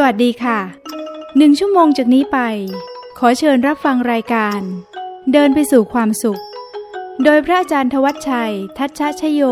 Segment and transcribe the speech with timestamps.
[0.00, 0.58] สวัสดีค่ะ
[1.36, 2.38] หนึ่งชั่วโมงจากนี้ไป
[3.18, 4.60] ขอเชิญรับฟังรายการ
[5.32, 6.42] เดินไปสู่ความสุข
[7.24, 9.42] โดยพระอาจารย์ทวัชชัย ทัชชะชโย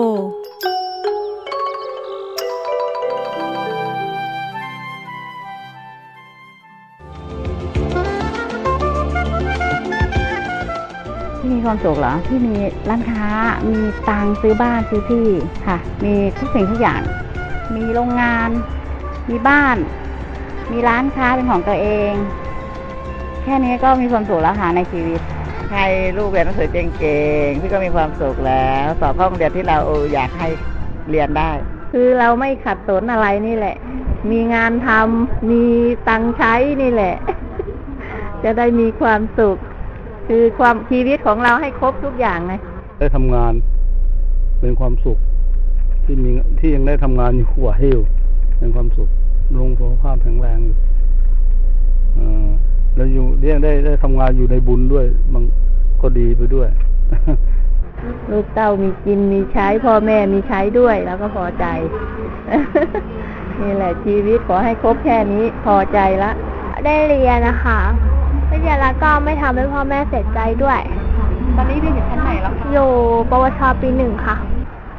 [11.39, 12.55] ที่มีความสุขเหรอ ที่มี
[12.89, 13.27] ร้านค้า
[13.69, 15.29] มีตังซื้อบ้านซื้อที่
[15.67, 17.03] ค่ะ มีทุกสิ่งทุกอย่าง
[17.75, 18.51] มีโรงงาน
[19.29, 19.79] มีบ้าน
[20.73, 22.13] มีร้านค้าเป็นของตัวเอง
[23.43, 25.21] แค่นี้ก็มีความสุขแล้วค่ะในชีวิต
[25.73, 25.85] ให้
[26.19, 26.85] ลูกเรียนหนังสือเก่
[27.47, 29.79] งๆ พี่ก็มีความสุขแล้ว สอบเข้าโรงเรียนที่เรา
[30.13, 30.49] อยากให้
[31.11, 31.51] เรียนได้
[31.93, 33.77] คือเราไม่ขัดสนอะไรนี่แหละ
[34.31, 35.63] มีงานทำมี
[36.09, 37.15] ตังค์ใช้นี่แหละ
[38.45, 39.57] จะได้มีความสุข
[40.29, 42.55] คือความชีวิตของเราให้ครบทุกอย่างไง
[42.99, 43.53] ได้ทำงาน
[44.61, 45.19] เป็นความสุข
[46.05, 48.01] ที่มีที่ยังได้ทำงานอยู่หัวเฮล
[48.59, 49.09] เป็นความสุข
[49.59, 50.77] ลงสุขภาพแข็งแรงอยู่
[52.17, 52.47] เอ่อ
[52.97, 55.43] แล้วอยู่เรียกได้ได้ทำงานอยู่ในบุญด้วย มัน
[56.03, 56.69] ก็ดีไปด้วย
[58.31, 61.67] ลูกเต้ามีกินมีใช้พ่อแม่มีใช้ด้วย แล้วก็พอใจ
[63.61, 66.31] นี่แหละชีวิตขอให้ครบแค่นี้พอใจละ
[66.87, 67.81] ได้เรียนนะคะ
[68.49, 70.81] ได้เรียนแล้วก็ไม่ทำให้พ่อแม่เสียใจด้วย
[71.57, 72.91] ตอนนี้เรียนอยู่ชั้นไหนแล้วคะอยู่
[73.31, 74.37] ปวชปีหนึ่งค่ะ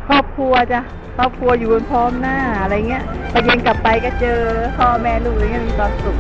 [0.08, 0.82] ครอบครัวจ้ะ
[1.18, 4.40] ครอบครัวอยู่บนพร้อมหน้าอะไรเงี้ยพอเย็นกลับไปก็เจอ
[4.78, 6.18] พ่อแม่ลูกอะไรเงี้ยมีความสุข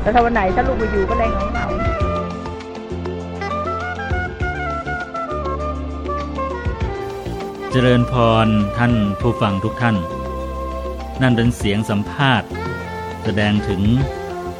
[0.00, 1.66] แต่ถ้าวันไหนถ้าลูกมาอยู่ก็แรงของเรา
[7.70, 8.14] เจริญพ
[8.46, 9.96] รท่านผู้ฟังทุกท่าน
[11.22, 12.48] นั่นเป็นเสียงสัมภาษณ์
[13.24, 13.82] แสดงถึง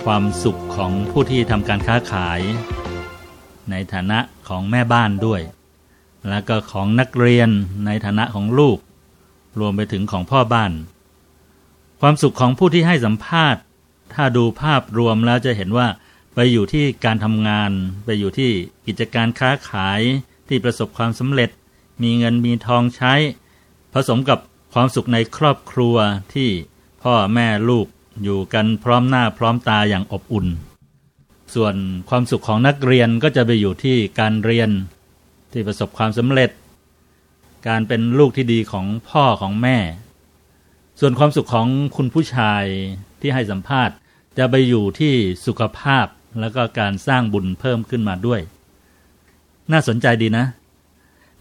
[0.04, 2.40] ความสุขของผู้ที่ทำการค้าขาย
[3.70, 4.18] ในฐานะ
[4.48, 5.40] ของแม่บ้านด้วย
[6.28, 7.48] แล้วก็ของนักเรียน
[7.86, 8.78] ในฐานะของลูก
[9.58, 10.72] รวมไปถึงของพ่อบ้าน
[12.00, 13.62] ความสุขของผู้ที่ให้สัมภาษณ์
[14.14, 15.88] ถ้าดูภาพรวมแล้วจะเห็นว่า
[16.34, 17.70] ไปอยู่ที่การทำงาน
[18.04, 18.50] ไปอยู่ที่
[18.86, 20.00] กิจการค้าขาย
[20.48, 21.50] ที่ประสบความสำเร็จ
[22.02, 23.14] มีเงินมีทองใช้
[23.94, 24.38] ผสมกับ
[24.72, 25.96] ความสุขในครอบครัว
[26.34, 26.48] ที่
[27.02, 27.86] พ่อแม่ลูก
[28.22, 30.46] อยู่กันพร้อมหน้าพร้อมตาอย่างอบอุ่น
[31.54, 31.74] ส่วน
[32.08, 34.70] ความสุขของนักเรียนก็จะไปอยู่ที่การเรียน
[35.52, 36.50] ที่ประสบความสำเร็จ
[37.68, 39.78] การเป็นลูกที่ดีของพ่อของแม่
[41.00, 42.64] ส่วนความสุขของคุณผู้ชาย
[43.20, 43.94] ที่ให้สัมภาษณ์
[44.38, 45.14] จะไปอยู่ที่
[45.46, 46.06] สุขภาพ
[46.40, 48.40] แล้วก็การสร้างบุญเพิ่มขึ้นมาด้วย
[49.72, 50.46] น่าสนใจดีนะ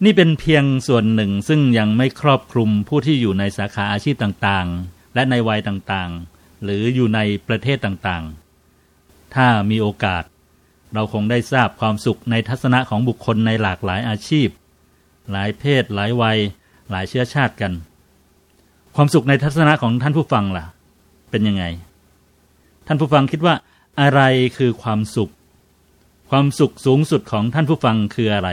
[0.04, 10.24] นี่เป็นเพียงส่วนหนึ่งซึ่งยังไม่ครอบคลุมผู้ที่อยู่ในสาขาอาชีพต่างๆ และในวัยต่างๆ หรืออยู่ในประเทศต่างๆ ถ้ามีโอกาส
[10.94, 14.48] เราคงได้ทราบความสุขในทัศนะของบุคคลในหลากหลายอาชีพ
[15.32, 16.38] หลายเพศ หลายวัย
[16.90, 17.74] หลายเชื้อชาติกัน
[18.96, 20.66] ความสุขในทัศนะของท่านผู้ฟังล่ะ
[21.30, 21.64] เป็นยังไง
[22.88, 23.56] ท่านผู้ฟังคิดว่า
[24.02, 24.22] อะไร
[24.58, 25.32] คือความสุข
[26.30, 28.50] ความสุขสูงสุดของท่านผู้ฟังคืออะไร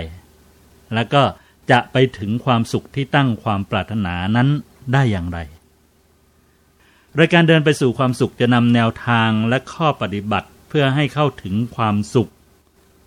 [0.95, 1.23] แล้วก็
[1.71, 4.49] จะไปถึงความสุขที่ตั้งความปรารถนานั้น
[4.93, 5.39] ได้อย่างไร
[7.19, 12.31] รายการเดินไปสู่ความสุขจะนำแนวทางและข้อปฏิบัติ พื่อให้เข้าถึงความสุข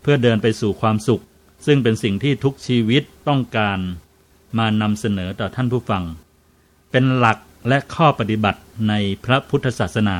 [0.01, 1.23] เพื่อเดินไปสู่ความสุข
[1.66, 3.79] ซึ่งเป็นสิ่งที่ทุกชีวิตต้องการ
[4.57, 6.03] มานำเสนอต่อท่านผู้ฟัง
[6.91, 8.94] เป็นหลักและข้อปฏิบัติใน
[9.25, 10.19] พระพุทธศาสนา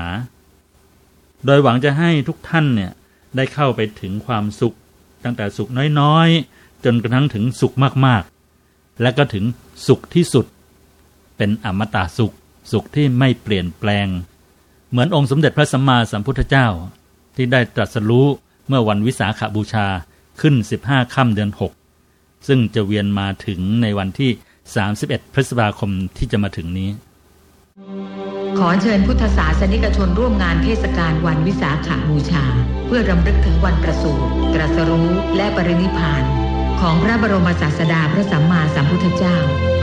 [1.46, 2.92] โดยหวังจะให้ทุกท่านเนี่ย
[3.36, 4.76] ได้เข้าไปถึงความสุข
[5.24, 5.70] ตั้งแต่สุข
[6.00, 7.76] น้อยๆ จนกระทั่งถึงสุข
[8.06, 9.44] มากๆ และก็ถึง
[9.88, 10.46] สุขที่สุด
[11.38, 12.36] เป็นอมตะสุข
[12.72, 14.08] สุขที่ไม่เปลี่ยนแปลง
[14.90, 16.68] เหมือนองค์สมเด็จพระสัมมาสัมพุทธเจ้า
[17.38, 18.28] ที่ได้ตรัสรู้
[18.68, 19.88] เมื่อวันวิสาขบูชา
[20.42, 20.56] ขึ้น
[20.86, 21.52] 15ค่ำเดือน
[21.98, 24.32] 6 ซึ่งจะเวียนมาถึงในวันที่
[24.84, 26.90] 31 พฤษภาคมที่จะมาถึงนี้
[28.60, 32.44] ขอเชิญพุทธศาสนิกชนร่วมงานเทศกาลวันวิสาขบูชา
[32.86, 36.24] เพื่อรำลึกถึงวันประสูติตรัสรู้และปรินิพพาน
[36.82, 39.38] ของพระบรมศาสดาพระสัมมาสัมพุทธเจ้า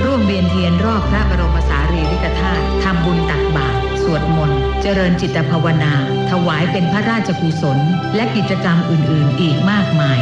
[0.04, 5.92] ร่วมเวียนเทียนรอบพระบรมสารีริกธาตุทำบุญตักบาตรสวดมนต์ เจริญจิตภาวนา
[6.30, 7.78] ถวายเป็นพระราชกุศล
[8.16, 10.18] และกิจกรรมอื่น ๆ อีกมากมาย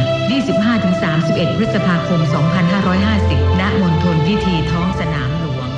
[0.77, 2.21] 25-31 พฤษภาคม
[2.91, 5.69] 2550 ณ มณฑลพิธีท้องสนามหลวง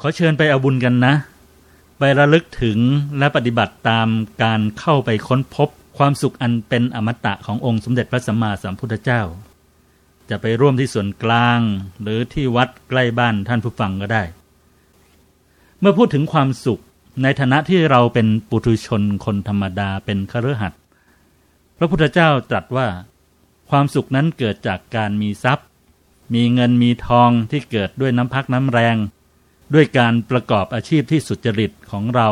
[0.00, 1.14] ขอเชิญไปเอาบุญกันนะ
[1.98, 2.78] ไประลึกถึง
[3.18, 4.08] และปฏิบัติตาม
[4.42, 5.68] การเข้าไปค้นพบ
[5.98, 9.22] ความสุขอันเป็นอมตะขององค์สมเด็จพระสัมมาสัมพุทธเจ้า
[10.30, 11.60] จะไปร่วมที่ส่วนกลาง
[12.02, 14.22] หรือที่วัดใกล้บ้านท่านผู้ฟังก็ได้
[15.80, 16.82] เมื่อพูดถึงความสุข
[17.22, 20.80] ในฐานะที่เราเป็นปุถุชนคนธรรมดาเป็นคฤหัสถ์
[21.76, 22.88] พระพุทธเจ้าตรัสว่า
[23.70, 25.66] ความสุขนั้นเกิดจากการมีทรัพย์
[26.34, 28.96] มีเงินมีทองที่เกิดด้วยน้ำพักน้ำแรง
[29.74, 32.28] ด้วยการประกอบอาชีพที่สุจริตของเรา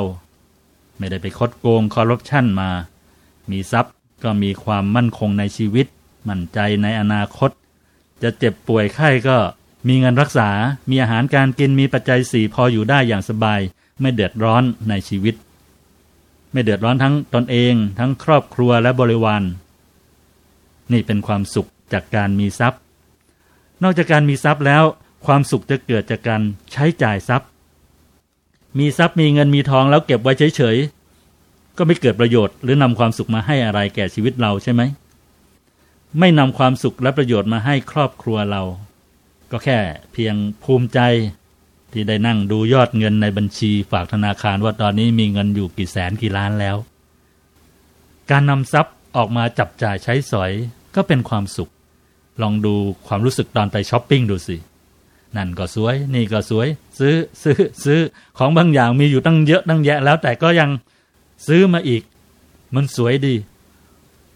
[0.99, 2.71] ไม่ได้ไปคดโกงคอร์รัปชันมา
[3.51, 3.93] มีทรัพย์
[4.23, 5.87] ก็มีความมั่นคงในชีวิต
[6.29, 7.51] มั่นใจในอนาคต
[8.23, 9.39] จะเจ็บป่วยไข้ก็
[9.89, 10.51] มีเงินรักษา
[10.91, 13.61] มีอาหารการกินมีปัจจัยสี่พออยู่ได้อย่างสบาย
[14.01, 15.35] ไม่เดือดร้อนในชีวิต
[16.53, 19.43] ไม่เดือดร้อนทั้งตนเอง ทั้งครอบครัวและบริวาร
[20.93, 22.81] นี่เป็นความสุขจากการมีทรัพย์
[23.83, 24.85] นอกจากการมีทรัพย์แล้ว
[25.27, 26.43] ความสุขจะเกิดจากการ
[26.73, 27.49] ใช้จ่ายทรัพย์
[28.79, 34.83] มีทรัพย์มีเงินมีทองแล้วเก็บไว้เฉยๆก็ไม่เกิดประโยชน์หรือนำความสุขมาให้อะไรแก่ชีวิตเราใช่ไหม
[36.19, 38.63] ไม่นำความสุขและประโยชน์มาให้ครอบครัวเรา
[39.51, 39.79] ก็แค่
[40.13, 41.01] เพียงภูมิใจ
[41.95, 46.77] ที่ได้นั่งดูยอดเงินในบัญชีฝากธนาคารว่าตอนนี้มีเงินอยู่กี่แสนกี่ล้านแล้ว
[48.31, 50.53] การนำทรัพย์ออกมาจับจ่ายใช้สอย
[50.95, 51.71] ก็เป็นความสุข
[52.43, 52.75] ลองดู
[53.07, 54.57] ความรู้สึกตอนไปช้อปปิ้งดูสิ
[55.37, 56.69] นั่นก็สวย นี่ก็สวย
[56.99, 58.01] ซื้อซื้อซื้อ
[58.39, 60.71] ของบางอย่างมีอยู่ตั้งเยอะตั้งแยะแล้วแต่ก็ยัง
[61.47, 62.03] ซื้อมาอีก
[62.75, 63.35] มันสวยดี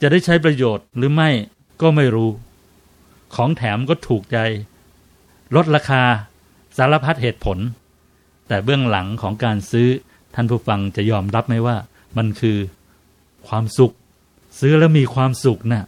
[0.01, 1.31] จะได้ใช้ประโยชน์หรือไม่
[1.81, 2.31] ก็ไม่รู้
[3.35, 4.39] ของแถมก็ถูกใจ
[5.57, 6.03] ลดราคา
[6.79, 7.59] สารพัดเหตุผล
[8.49, 9.89] แต่เบื้องหลังของการซื้อ
[10.35, 11.77] ท่านผู้ฟังจะยอมรับไหมว่า
[12.17, 12.59] มันคือ
[13.49, 13.95] ความสุข
[14.59, 15.85] ซื้อแล้วมีความสุขนะ่ะ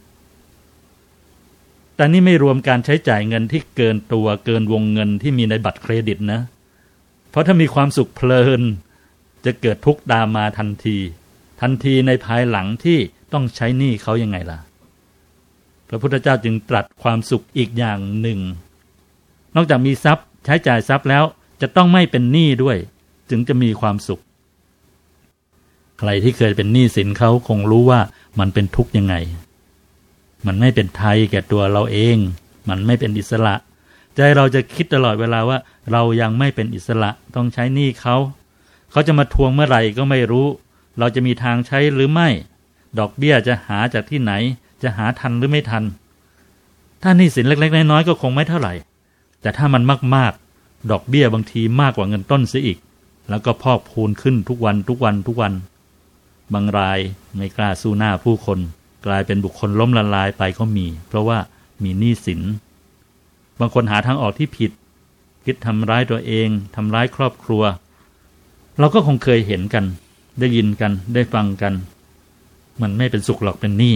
[1.95, 6.41] แต่นี่ไม่รวมการใช้จ่ายเงินที่เกินตัวเกินวงเงินที่มีในบัตรเครดิตนะ
[7.29, 8.61] เพราะถ้ามีความสุขเพลิน
[9.45, 10.97] จะเกิดทุกข์ตามมาทันที
[11.61, 12.97] ทันทีในภายหลังที่
[13.33, 14.59] ต้องใช้หนี้เขายังไงล่ะ
[15.87, 18.39] พระพุทธเจ้าจึงตรัสความสุขอีกอย่างหนึ่ง
[19.55, 21.23] นอกจากมีทรัพย์ ใช้จ่ายทรัพย์แล้ว
[21.61, 22.77] จะต้องไม่เป็นหนี้ด้วย
[23.29, 24.21] จึงจะมีความสุข
[25.99, 27.99] ใครที่เคยเป็นหนี้สินเขาคงรู้ว่า
[28.39, 29.15] มันเป็นทุกข์ยังไง
[30.45, 32.17] มันไม่เป็นไทยแก่ตัวเราเอง
[32.69, 33.55] มันไม่เป็นอิสระ
[34.15, 35.57] ใจเราจะคิดตลอดเวลาว่า
[35.91, 38.15] เรายังไม่เป็นอิสระต้องใช้หนี้เขา
[38.91, 40.47] เขาจะมาทวงเมื่อไหร่ก็ไม่รู้
[40.99, 42.29] เราจะมีทางใช้หรือไม่
[42.99, 44.33] ดอกเบี้ยจะหาจากที่ไหน
[44.83, 45.83] จะหาทันหรือไม่ทัน
[47.01, 48.73] ถ้าหนี้สินเล็กๆน้อยๆก็คงไม่เท่าไหร่
[49.41, 49.83] แต่ถ้ามัน
[50.15, 52.77] มากๆ ดอกเบี้ยบางทีมากกว่าเงินต้นเสียอีก
[53.29, 55.53] แล้วก็พอกพูนขึ้นทุกวันทุกวันทุกวัน
[56.53, 56.99] บางราย
[57.35, 58.59] ไม่กล้าสู้หน้าผู้คน
[59.05, 61.39] กลายเป็นบุคคลล้มละลายไปก็มี เพราะว่า
[61.83, 62.41] มีหนี้สิน
[63.59, 64.71] บางคนหาทางออกที่ผิด
[65.45, 67.63] คิดทำร้ายตัวเองทำร้ายครอบครัว
[68.79, 69.85] เราก็คงเคยเห็นกัน
[70.39, 71.73] ได้ยินกันได้ฟังกัน
[72.81, 73.95] มันไม่เป็นสุขหรอกเป็นหนี้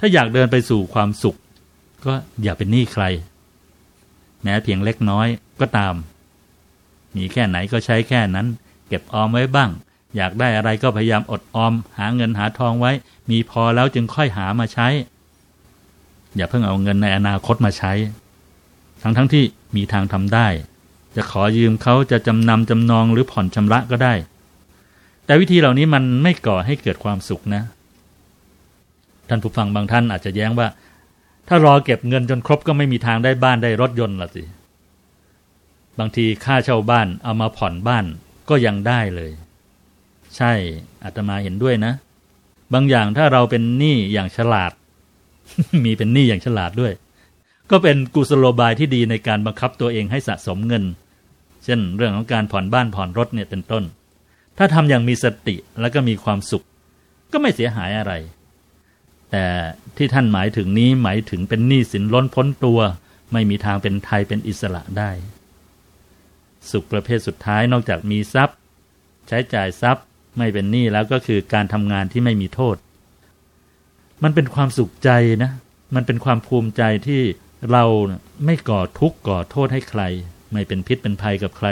[0.00, 1.36] ถ้าอยากเดินไปสู่ความสุข
[2.04, 2.12] ก็
[2.42, 3.04] อย่าเป็นหนี้ใคร
[4.44, 5.26] แม้เพียงเล็กน้อย
[5.60, 5.94] ก็ตาม
[7.16, 8.46] มีแค่ไหนก็ใช้แค่นั้น
[8.88, 9.70] เก็บออมไว้บ้าง
[10.16, 12.92] อยากได้อะไรก็พยายามอดออม หาเงินหาทองไว้
[13.30, 14.88] มีพอแล้วจึงค่อยหามาใช้
[16.36, 17.92] อย่าเพิ่งเอาเงินในอนาคตมาใช้
[19.02, 19.44] ทั้งทั้งที่
[19.76, 20.46] มีทางทำได้
[21.16, 24.14] จะขอยืมเขาจะจำนำจำนองหรือผ่อนชำระก็ได้
[25.24, 27.62] แต่วิธีเหล่านี้มันไม่ก่อให้เกิดความสุขนะ
[29.28, 30.66] ท่านผู้ฟังบางท่านอาจจะแย้งว่า
[31.48, 34.44] ถ้ารอเก็บเงินจนครบก็ไม่มีทางได้บ้านได้รถยนต์ละสิ
[35.98, 38.04] บางทีค่าเช่าบ้านเอามาผ่อนบ้าน
[38.48, 39.30] ก็ยังได้เลย
[40.36, 40.52] ใช่
[41.04, 41.92] อาตมาเห็นด้วยนะ
[42.72, 44.72] บางอย่างถ้าเราเป็นหนี้อย่างฉลาด
[45.84, 46.92] มีเป็นหนี้อย่างฉลาดด้วย
[47.70, 50.84] ก็เป็นกุศโลบายที่ดีในการบังคับตัวเองให้สะสมเงิน
[51.64, 53.84] เช่น เรื่องของการผ่อนบ้านผ่อนรถเนี่ยเป็นต้น
[54.58, 56.64] ถ้าทำอย่างมีสติแล้วก็มีความสุข
[57.32, 58.12] ก็ไม่เสียหายอะไร
[59.36, 59.50] แต่
[59.96, 62.80] ที่ท่านหมายถึงนี้หมายถึงเป็นหนี้สินล้นพ้นตัว
[63.32, 65.10] ไม่มีทางเป็นไทยเป็นอิสระได้
[66.70, 68.56] สุขประเภทสุดท้ายนอกจากมีทรัพย์
[69.28, 70.04] ใช้จ่ายทรัพย์
[70.38, 72.76] ไม่เป็นหนี้แล้วก็คือการทำงานที่ไม่มีโทษ
[74.22, 75.10] มันเป็นความสุขใจ
[75.42, 75.50] นะ
[75.94, 77.22] มันเป็นความภูมิใจที่
[77.72, 77.84] เรา
[78.44, 80.02] ไม่ก่อทุกข์ก่อโทษให้ใคร
[80.52, 81.68] ไม่เป็นพิษเป็นภัยกับใคร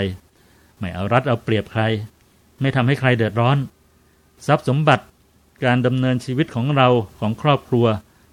[0.79, 1.83] ไม่เอารัดเอาเปรียบใคร
[2.61, 3.57] ไม่ทำให้ใครเดือดร้อน
[4.47, 5.05] ทรัพย์สมบัติ
[5.65, 6.89] การดำเนินชีวิตของเรา
[7.19, 7.87] ของครอบครัว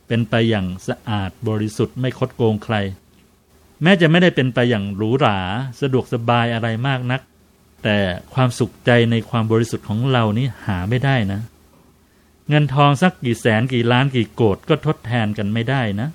[0.07, 2.75] เป็นไปอย่างสะอาดบริสุทธิ์ไม่คดโกงใคร
[3.83, 5.37] แม้จะไม่ได้เป็นไปอย่างหรูหรา
[5.81, 7.21] สะดวกสบายอะไรมากนัก
[7.83, 7.97] แต่
[8.33, 11.41] ความสุขใจในความบริสุทธิ์ของเรานี้หาไม่ได้นะ
[12.49, 16.09] เงินทองสักกี่แสนกี่ล้านกี่โกดก็ทดแทนกันไม่ได้นะ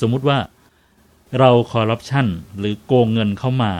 [0.00, 0.38] สมมุติว่า
[1.38, 2.26] เราคอร์รัปชัน
[2.58, 3.72] หรือโกงเงินเข้ามา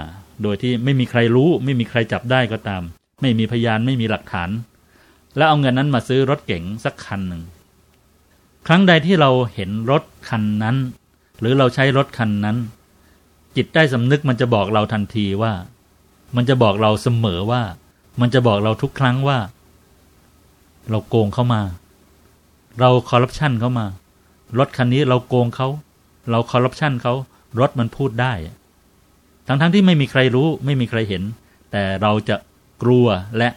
[0.42, 2.82] โดยที่ไม่มีใครรู้ ไม่มีใครจับได้ก็ตาม
[3.22, 4.50] ไม่มีพยานไม่มีหลักฐาน
[5.36, 7.42] แล้วเอาเงินนั้นมาซื้อรถเก๋งสักคันหนึ่ง
[8.66, 10.76] ครั้งใดที่เราเห็นรถคันนั้น
[11.40, 12.56] หรือเราใช้รถคันนั้น
[13.56, 15.52] จิตใต้สำนึกมันจะบอกเราทันทีว่า
[16.36, 17.62] มันจะบอกเราเสมอว่า
[18.20, 19.38] มันจะบอกเราทุกครั้งว่า
[20.90, 21.62] เราโกงเข้ามา
[22.80, 23.86] เราคอร์รัปชันเข้ามา
[24.58, 25.68] รถคันนี้เราโกงเขา
[26.30, 27.14] เราคอร์รัปชันเขา
[27.60, 28.32] รถมันพูดได้
[29.46, 31.22] ทั้งๆทที่ไม่มีใครรู้ไม่มีใครเห็น
[31.70, 32.36] แต่เราจะ
[32.82, 33.06] กลัว
[33.38, 33.48] และ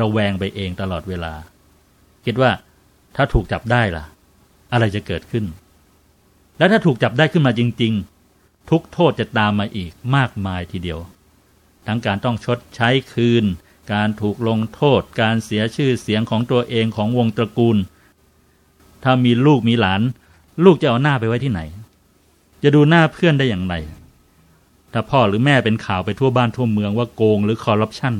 [0.00, 1.34] ระแวงไปเองตลอดเวลา
[2.24, 2.50] คิดว่า
[3.16, 4.04] ถ้าถูกจับได้ล่ะ
[4.72, 5.44] อะไรจะเกิดขึ้น
[6.58, 7.92] และถ้าถูกจับได้ขึ้นมาจริง
[8.30, 11.00] ๆ ทุกโทษจะตามมาอีกมากมายทีเดียว
[11.86, 13.44] ทั้งการต้องชดใช้คืน
[13.92, 17.76] การถูกลงโทษ การเสียชื่อเสียงของตัวเองของวงตระกูล
[19.04, 20.02] ถ้ามีลูกมีหลาน
[20.64, 21.60] ลูกจะเอาหน้าไปไว้ที่ไหน
[22.62, 23.74] จะดูหน้าเพื่อนได้อย่างไร
[24.92, 28.14] ถ้าพ่อหรือแม่เป็นข่าวไปทั่วบ้านทั่วเมืองว่าโกงหรือคอร์รัปชัน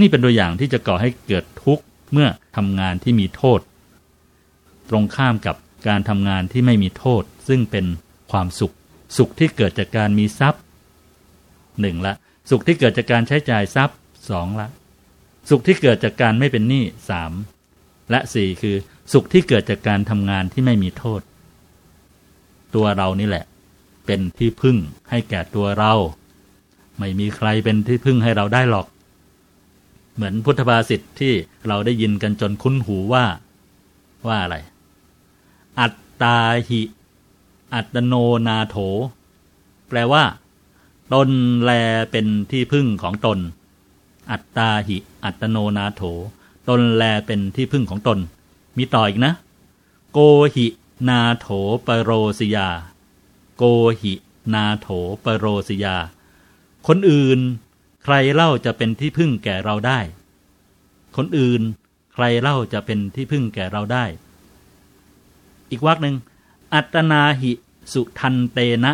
[0.00, 3.60] นี่เป็นตัวอย่างที่จะก่อให้เกิดทุกข์เมื่อทำงานที่มีโทษ
[4.90, 5.56] ตรงข้ามกับ
[5.88, 7.86] การทำงานที่ไม่มีโทษ ซึ่งเป็น
[8.30, 8.74] ความสุข
[9.16, 10.62] สุขที่เกิดจากการมีทรัพย์
[11.80, 12.14] หนึ่งละ
[12.50, 13.98] สุขที่เกิดจากการใช้จ่ายทรัพย์
[14.30, 14.68] สองละ
[15.50, 17.32] สุขที่เกิดจากการไม่เป็นหนี้สาม
[18.10, 18.76] และสี่คือ
[19.12, 21.20] สุขที่เกิดจากการทำงานที่ไม่มีโทษ
[22.74, 23.44] ตัวเรานี่แหละ
[24.06, 24.76] เป็นที่พึ่ง
[25.10, 25.94] ให้แก่ตัวเรา
[26.98, 28.86] ไม่มีใครเป็นที่พึ่งให้เราได้หรอก
[30.14, 31.32] เหมือนพุทธภาษิตที่
[31.66, 33.24] เราได้ยินกันจนคุ้นหูว่า
[34.26, 34.56] ว่าอะไร
[35.80, 36.82] อัตตาหิ
[37.74, 38.14] อัตโน
[38.46, 38.76] นาโถ
[39.88, 40.24] แปลว่า
[41.12, 41.30] ตน
[41.62, 41.70] แล
[42.10, 43.38] เป็นที่พึ่งของตน
[44.30, 46.02] อัตตาหิ อัตโนนาโถ
[46.68, 48.18] ตนแลเป็นที่พึ่งของตน
[48.76, 49.32] มีต่ออีกนะ
[50.12, 50.18] โก
[50.54, 50.66] หิ
[51.08, 51.46] นาโถ
[51.86, 52.68] ปโรสิยา
[53.56, 53.64] โก
[54.00, 54.12] หิ
[54.54, 54.88] นาโถ
[55.24, 55.96] ปโรสิยา
[56.86, 57.40] คนอื่น
[58.04, 60.00] ใครเล่าจะเป็นที่พึ่งแก่เราได้
[61.16, 61.62] คนอื่น
[62.14, 64.04] ใครเล่าจะเป็นที่พึ่งแก่เราได้
[65.70, 66.16] อีกวักหนึ่ง
[66.74, 67.52] อัตนาหิ
[67.92, 68.92] สุทันเตนะ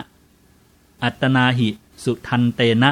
[1.04, 1.68] อัตนาหิ
[2.04, 2.90] สุทันเตนะ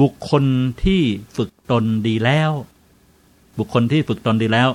[0.00, 0.44] บุคคล
[0.84, 1.02] ที่
[1.36, 2.50] ฝึกตนดีแล้ว
[3.58, 4.68] บุคคลที่ฝึกตนดีแล้ว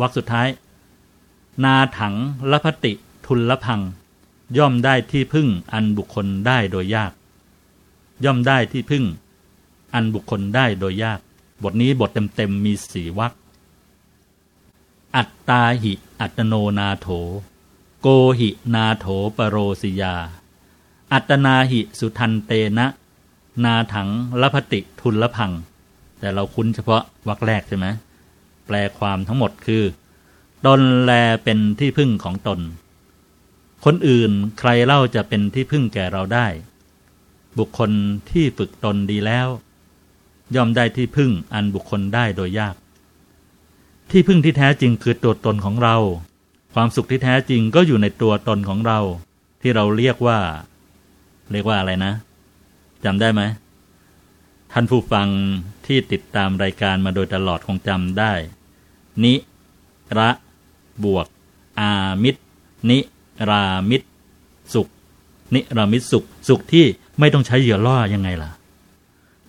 [0.00, 0.48] วรรคสุดท้าย
[1.64, 2.14] นาถัง
[2.50, 2.92] ละพติ
[3.26, 3.80] ทุลละพัง
[4.58, 7.12] ย่อมได้ที่พึ่งอันบุคคลได้โดยยาก
[8.24, 9.04] ย่อมได้ที่พึ่ง
[9.94, 11.20] อันบุคคลได้โดยยาก
[11.62, 13.32] บทนี้บทเต็มๆมีสี่วรรค
[15.16, 17.08] อัตตาหิอัตโนนาโถ
[18.00, 18.08] โก
[18.38, 19.06] หินาโถ
[19.36, 20.16] ปโรสิยา
[21.12, 22.86] อัตนาหิสุทันเตนะ
[23.64, 24.08] นาถัง
[24.40, 25.52] ละพติทุลพัง
[26.18, 27.86] แต่เราคุ้นเฉพาะวรรคแรกใช่ไหม
[28.66, 29.82] แปลความทั้งหมดคือ
[30.66, 31.12] ตนแล
[31.44, 32.60] เป็นที่พึ่งของตน
[33.84, 36.46] คนอื่นใครเล่าจะเป็นที่พึ่งแก่เราได้
[37.58, 37.90] บุคคล
[38.30, 39.48] ที่ฝึกตนดีแล้ว
[40.56, 42.74] ย่อมได้ที่พึ่งอันบุคคลได้โดยยาก
[44.10, 45.96] ที่พึ่งที่แท้จริงคือตัวตนของเรา
[46.74, 48.98] ความสุขที่แท้จริงก็อยู่ในตัวตนของเรา
[49.62, 50.38] ที่เราเรียกว่า
[51.52, 52.12] เรียกว่าอะไรนะ
[53.04, 53.42] จำได้ไหม
[54.72, 55.28] ท่านผู้ฟัง
[55.86, 58.32] ที่ติดตามรายการมาโดยตลอดคงจำได้
[59.24, 59.34] นิ
[60.18, 60.30] ระ
[61.04, 61.26] บวก
[61.80, 61.90] อา
[62.22, 62.42] มิตร
[62.90, 62.98] นิ
[63.50, 64.06] รามิตร
[64.74, 64.88] สุข
[65.54, 66.84] นิรามิตรสุข สุขที่
[67.18, 68.50] ไม่ต้องใช้เหยื่อล่อยังไงล่ะ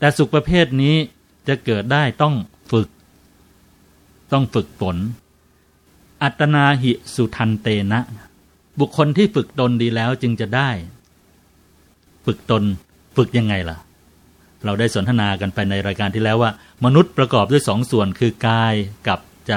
[0.03, 0.95] แต่สุขประเภทนี้
[1.48, 2.36] จะเกิดได้ต้อง
[2.72, 2.88] ฝึก
[4.31, 4.98] ต้องฝึกฝน
[6.24, 8.00] อัตนาหิสุทันเตนะ
[8.79, 10.69] บุคคลที่ฝึกตนดีแล้วจึงจะได้
[12.25, 12.63] ฝึกตน
[13.17, 13.77] ฝึกยังไงล่ะ
[14.65, 16.51] เราได้สนทนากันไปในรายการที่แล้วว่า
[16.86, 18.74] มนุษย์ประกอบด้วยสองส่วนคือกาย
[19.07, 19.55] กับใจ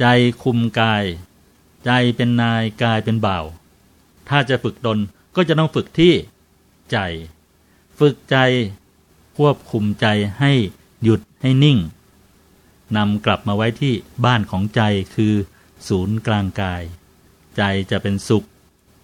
[0.00, 0.04] ใจ
[0.42, 1.04] คุมกาย
[1.84, 3.44] ใจเป็นนายกายเป็นบ่าว
[4.28, 4.98] ถ้าจะฝึกตน
[5.36, 6.14] ก็จะต้องฝึกที่
[6.90, 6.98] ใจ
[7.98, 8.38] ฝึกใจ
[9.36, 10.06] ควบคุมใจ
[10.40, 10.52] ให้
[11.02, 11.78] หยุดให้นิ่ง
[12.96, 14.82] นำกลับมาไว้ที่บ้านของใจ
[15.14, 15.34] คือ
[15.88, 16.82] ศูนย์กลางกาย
[17.56, 18.46] ใจจะเป็นสุข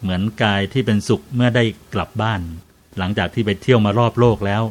[0.00, 2.40] เหมือนกายที่เป็นสุขเมื่อได้กลับบ้าน
[2.98, 4.62] หลังจากที่ไปเที่ยวมารอบโลกแล้ว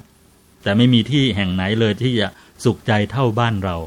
[0.63, 2.28] แต่ไม่มีที่แห่งไหนเลยที่จะ
[2.63, 3.78] สุขใจเท่าบ้านเรา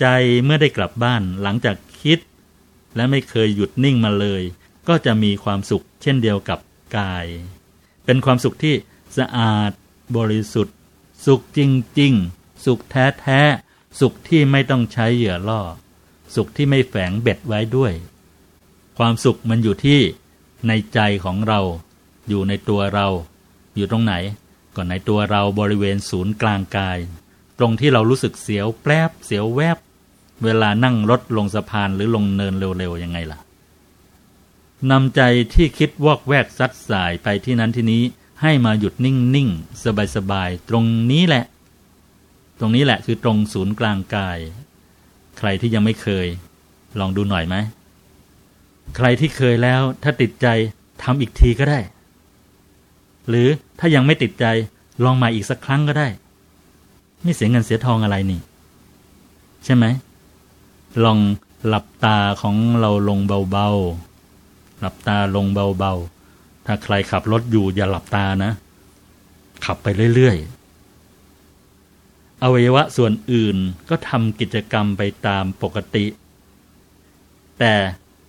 [0.00, 0.06] ใจ
[0.44, 2.18] เมื่อได้กลับบ้านหลังจากคิด
[2.96, 4.42] และไม่เคยหยุดนิ่งมาเลย
[4.88, 6.58] ก็จะมีความสุขเช่นเดียวกับ
[6.98, 7.26] กาย
[8.04, 8.74] เป็นความสุขที่
[9.18, 9.70] สะอาด
[10.16, 10.76] บริสุทธิ์
[11.26, 11.60] สุขจ
[12.00, 15.60] ริง ๆ สุขแท้ๆ สุขที่ไม่ต้องใช้เหยื่อล่อ
[16.34, 17.92] สุขที่ไม่แฝงเบ็ดไว้ด้วย
[18.98, 20.00] ความสุขมันอยู่ที่
[20.68, 21.60] ในใจของเรา
[22.28, 23.08] อยู่ในตัวเรา
[23.76, 24.14] อยู่ตรงไหน
[24.76, 26.98] ก็ในตัวเราบริเวณศูนย์กลางกาย
[27.58, 29.78] ตรงที่เรารู้สึกเสียวแปรบเสียวแวบ
[30.44, 33.38] เวลานั่งรถลงสะพานหรือลงเนินเร็วๆยังไงล่ะ
[34.90, 35.20] นำใจ
[35.54, 38.02] ที่คิดวอกแวกซัดสายไปที่นั้นที่นี้
[38.42, 39.84] ให้มาหยุดนิ่งๆ
[40.16, 41.44] สบายๆ ตรงนี้แหละ
[42.58, 44.38] ตรงนี้แหละคือตรงศูนย์กลางกาย
[45.38, 46.26] ใครที่ยังไม่เคย
[46.98, 47.56] ลองดูหน่อยไหม
[48.96, 50.46] ใครที่เคยแล้วถ้าติดใจ
[51.02, 51.80] ทำอีกทีก็ได้
[53.28, 54.44] หรือถ้ายังไม่ติดใจ
[55.04, 56.08] ลองมาอีกสักครั้งก็ได้
[57.22, 58.40] ไม่เสียเงินเสียทองอะไรนี่
[59.64, 59.84] ใช่ไหม
[61.04, 61.18] ลอง
[61.66, 63.18] หลับตาของเราลง
[63.50, 66.19] เบาๆ หลับตาลงเบาๆ
[66.72, 68.52] ถ้าใครขับรถอยู่อย่าหลับตานะ
[69.64, 73.56] ขับไปเรื่อยๆ อวัยวะส่วนอื่น
[73.88, 76.06] ก็ทำกิจกรรมไปตามปกติ
[77.58, 77.74] แต่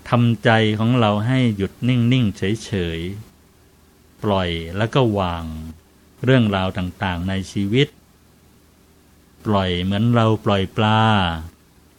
[0.10, 3.00] ทำใจของเราให้หยุดนิ่ง ๆ เฉย
[3.62, 5.44] ๆ ปล่อยแล้วก็วาง
[6.24, 7.88] เรื่องราวต่างๆในชีวิต
[9.46, 11.02] ปล่อยเหมือนเราปล่อยปลา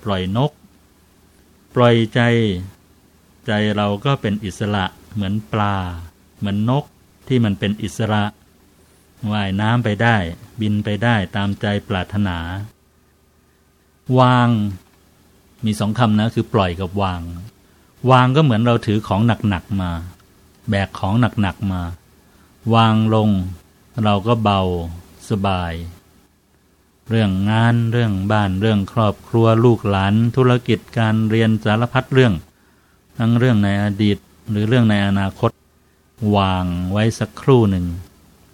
[0.05, 0.53] ปล่อยนก
[1.75, 2.21] ปล่อยใจ
[3.47, 5.77] ใจเราก็เป็นอิสระเหมือนปลา
[6.43, 6.85] เหมือนนก
[7.29, 8.25] ที่มันเป็นอิสระ
[9.33, 10.17] ว่ายน้ำไปได้
[10.61, 12.39] บินไปได้ตามใจปรารถนา
[14.19, 14.49] วาง
[15.65, 17.23] มีสองคำนะคือปล่อยกับวาง
[18.11, 19.91] วางก็เหมือนเราถือของหนักๆมา
[20.69, 21.83] แบกของหนักๆมา
[22.75, 23.31] วางลง
[24.05, 24.61] เราก็เบา
[25.31, 25.73] สบาย
[27.09, 32.35] เรื่องงานเรื่องบ้านเรื่องครอบครัวลูกหลาน ธุรกิจการเรียนสารพัดเรื่อง
[33.19, 34.19] ทั้งเรื่องในอดีต
[34.51, 35.51] หรือเรื่องในอนาคต
[36.37, 37.87] วางไว้สักครู่หนึ่ง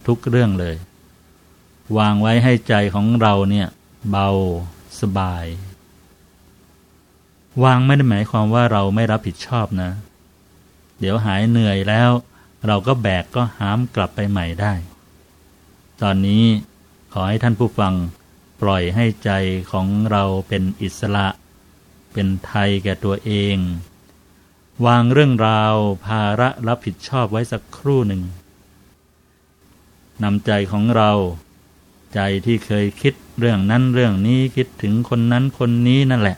[0.07, 0.77] ทุกเรื่องเลย
[1.99, 3.69] วางไว้ให้ใจของเราเนี่ย
[4.11, 4.29] เบา
[5.01, 5.47] สบาย
[7.65, 9.91] วางไม่ได้หมายความว่าเราไม่รับผิดชอบนะ
[10.99, 12.11] เดี๋ยวหายเหนื่อยแล้ว
[12.67, 14.73] เราก็แบกก็หามกลับไปใหม่ได้
[16.03, 16.45] ตอนนี้
[17.13, 17.95] ขอให้ท่านผู้ฟัง
[18.63, 19.31] ปล่อยให้ใจ
[19.73, 21.27] ของเราเป็นอิสระ
[22.13, 23.57] เป็นไทยแก่ตัวเอง
[24.87, 25.75] วางเรื่องราว
[26.07, 28.23] ภาระรับผิดชอบไว้สักครู่หนึ่ง
[30.23, 31.11] นำใจของเรา
[32.15, 36.37] ใจที่เคยคิดเรื่องนั้นเรื่องนี้คิดถึงคนนั้นคนนี้นั่นแหละ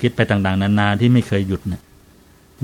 [0.00, 1.82] คิดไปต่างๆ นานาที่ไม่เคยหยุดนะ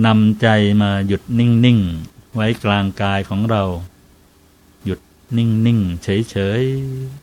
[0.07, 0.49] นำใจ
[0.83, 3.63] มาหยุดนิ่งๆ ไว้กลางกายของเรา
[4.85, 5.01] หยุด
[5.37, 6.63] นิ่งๆ เฉย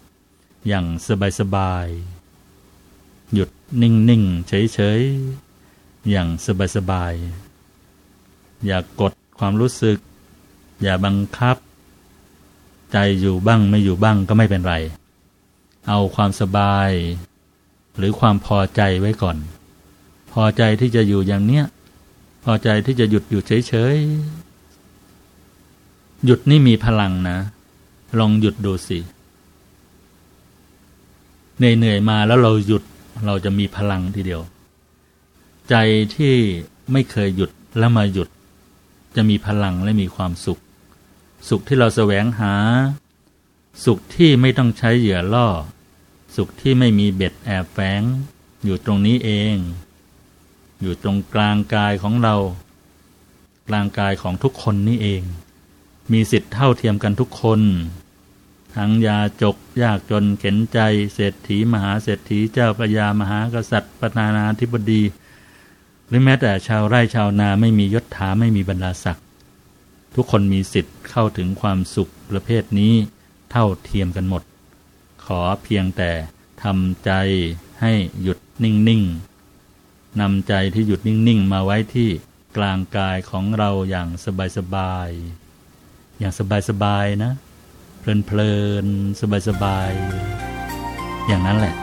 [0.04, 0.86] ๆ อย่าง
[1.40, 3.50] สบายๆ หยุด
[3.82, 5.49] นิ่งๆ เฉยๆ
[6.12, 6.28] อย่าง
[6.76, 9.98] สบายๆ อย่ากกดความรู้สึก
[10.82, 11.58] อย่าบังคับ
[12.92, 14.76] ใจอยู่บ้างไม่อยู่บ้างก็ไม่เป็นไร
[15.88, 16.92] เอาความสบาย
[17.98, 19.38] หรือความพอใจไว้ก่อน
[20.32, 21.66] พอใจที่จะอยู่อย่างเนี้ย
[22.44, 27.38] พอใจที่จะหยุดอยู่เฉยๆ หยุดนี่มีพลังนะ
[28.20, 29.00] ลองหยุดดูสิ
[31.58, 32.84] เหนื่อยๆมาแล้วเราหยุด
[33.26, 34.42] เราจะมีพลังทีเดียว
[35.70, 35.76] ใจ
[36.16, 36.36] ที่
[36.92, 38.30] ไม่เคยหยุดแล้วมาหยุด
[39.16, 40.62] จะมีพลังและมีความสุข
[41.50, 42.54] สุขที่เราแสวงหา
[43.86, 45.48] สุขที่ไม่ต้องใช้เหยื่อล่อ
[46.36, 48.02] สุขที่ไม่มีเบ็ดแอบแฝง
[48.64, 49.56] อยู่ตรงนี้เอง
[50.82, 52.36] อยู่ตรงกลางกายของเรา
[53.68, 55.24] กลางกายของทุกคนนี่เอง
[56.12, 57.62] มีสิทธิ์เท่าเทียมกันทุกคน
[58.76, 60.80] ทั้งยาจกยากจนเข็นใจ
[61.14, 65.02] เศรษฐีมหาเศรษฐีเจ้าประยามหากษัตริย์ประธานาธิบดี
[66.10, 69.26] หรือแม้แต่ชาวไร่ชาวนาไม่มียศถาไม่มีบรรดาศักดิ์
[70.16, 72.94] ทุกคนมีสิทธิ์เข้าถึงความสุขประเภทนี้
[73.52, 74.44] เท่าเทียมกันหมด
[75.26, 76.12] ขอเพียงแต่
[76.64, 77.12] ทำใจ
[77.82, 82.10] ให้หยุดนิ่งๆนำใจที่หยุดนิ่งๆ มาไว้ที่
[82.58, 84.08] กลางกายของเราอย่าง
[84.58, 86.34] สบายๆ อย่าง
[86.70, 87.32] สบายๆนะ
[88.00, 91.76] เพลินๆ สบายๆ อย่างนั้นแหละ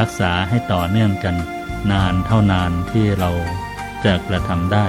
[0.00, 1.36] รักษาให้ต่อเนื่องกัน
[1.90, 3.30] นานเท่านานที่เรา
[4.04, 4.86] จะกระทำได้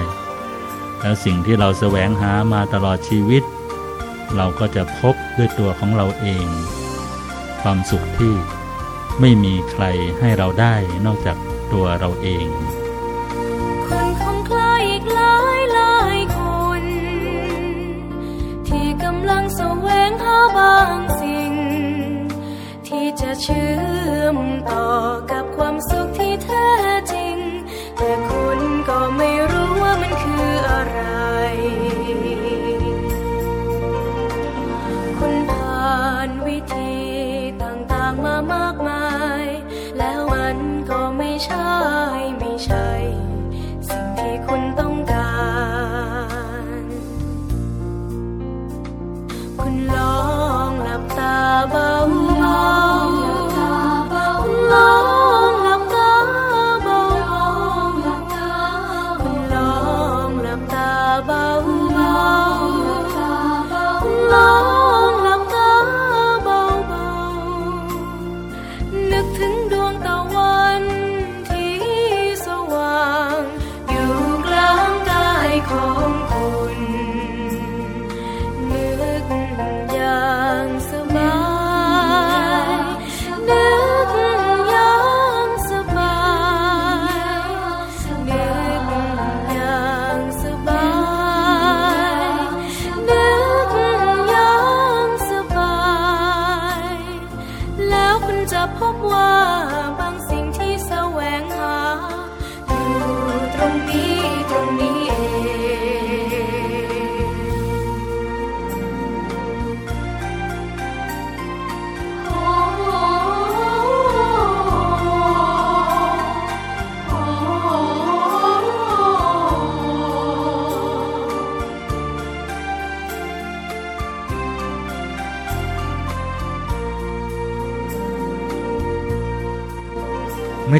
[1.01, 3.43] แล้วสิ่งที่เราแสวงหามาตลอดชีวิต
[4.35, 6.47] เราก็จะพบด้วยตัวของเราเอง
[7.61, 8.33] ความสุขที่
[9.19, 9.83] ไม่มีใคร
[10.19, 11.37] ให้เราได้นอกจาก
[11.73, 12.47] ตัวเราเอง
[13.85, 16.39] คนคงใครอีกหลายหลายค
[16.81, 16.83] น
[18.67, 21.53] ที่กำลังแสวงหาบางสิ่ง
[22.87, 23.71] ที่จะเชื่
[24.19, 24.37] อม
[24.69, 24.87] ต่อ
[25.31, 26.98] กับความสุขที่แท้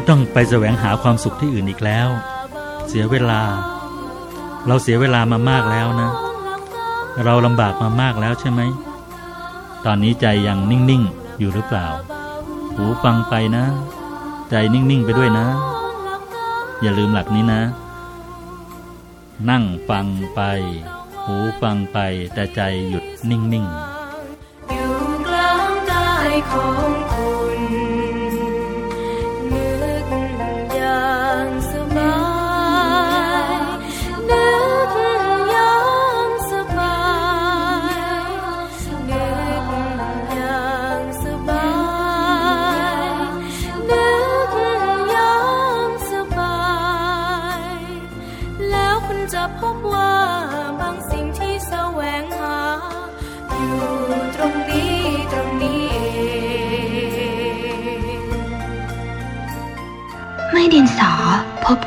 [0.00, 2.08] ไม่ต้องไปแสวงหาความสุขที่อื่นอีกแล้ว
[2.88, 3.40] เสียเวลา
[4.66, 6.10] เราเสียเวลามามากแล้วนะ
[7.24, 8.60] เราลำบากมามากแล้วใช่ไหม
[9.84, 11.88] ตอนนี้ใจยังนิ่งๆอยู่หรือเปล่า
[12.74, 13.64] หูฟังไปนะ
[14.50, 15.46] ใจนิ่งๆไปด้วยนะ
[16.80, 17.62] อย่าลืมหลักนี้นะ
[19.50, 20.40] นั่งฟังไป
[21.24, 21.98] หูฟังไป
[22.34, 24.94] แต่ใจหยุดนิ่งๆอยู่
[25.26, 27.09] กลางกายของ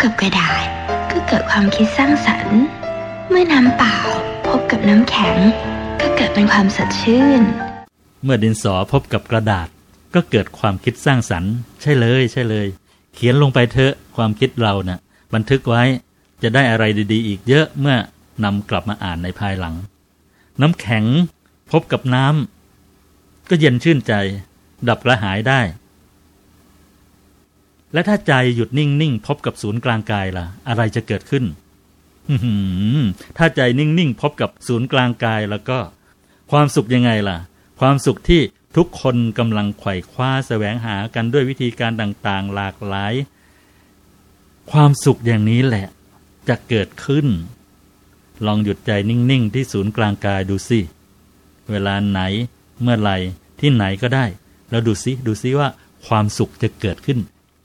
[0.04, 0.66] กับกระดาษ
[1.12, 2.60] ก็เกิดความคิดสร้างสรรค์
[3.30, 3.98] เมื่อน้ำเปล่า
[4.48, 5.38] พบกับน้ำแข็ง
[6.02, 7.42] ก็เกิดเป็นความสดชื่น
[8.24, 9.68] เมื่อดินสอพบกับกระดาษ
[10.16, 12.68] ก็เกิดความคิดสร้างสรรค์ ใช่เลยใช่เลย
[13.14, 15.00] เขียนลงไปเถอะความคิดเรานะ่ะ
[15.34, 15.84] บันทึกไว้
[16.44, 17.98] จะได้อะไรดีๆ อีกเยอะเมื่อ
[18.44, 19.76] นำกลับมาอ่านในภายหลัง
[20.62, 21.06] น้ำแข็ง
[21.72, 24.14] พบกับน้ำก็เย็นชื่นใจ
[24.88, 25.60] ดับกระหายได้
[27.94, 31.46] และถ้าใจหยุดนิ่งๆพบกับศูนย์กลางกายล่ะ อะไรจะเกิดขึ้น
[33.38, 35.80] ถ้าใจนิ่งๆพบกับศูนย์กลางกายแล้วก็
[36.52, 37.38] ความสุขยังไงล่ะ
[37.80, 38.42] ความสุขที่
[38.78, 43.14] ทุกคนกำลังไขว่คว้าแสวงหากันด้วยวิธีการต่างๆ หลากหลาย
[44.72, 45.88] ความสุขอย่างนี้แหละ
[46.48, 47.28] จะเกิดขึ้น
[48.46, 50.80] ลองหยุดใจนิ่ง ๆ ที่ศูนย์กลางกายดูสิ
[51.72, 52.22] เวลาไหน
[52.82, 53.18] เมื่อไหร่
[53.60, 54.26] ที่ไหนก็ได้
[54.70, 55.70] แล้วดูสิ ดูสิว่า
[56.08, 57.20] ความสุขจะเกิดขึ้น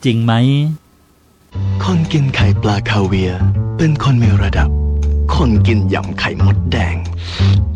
[0.05, 0.35] จริงไหม
[1.85, 3.41] คนกินไข่ปลาคาเวียร์
[3.79, 4.69] เป็นคนมีระดับ
[5.37, 6.97] คนกินยำไข่มดแดง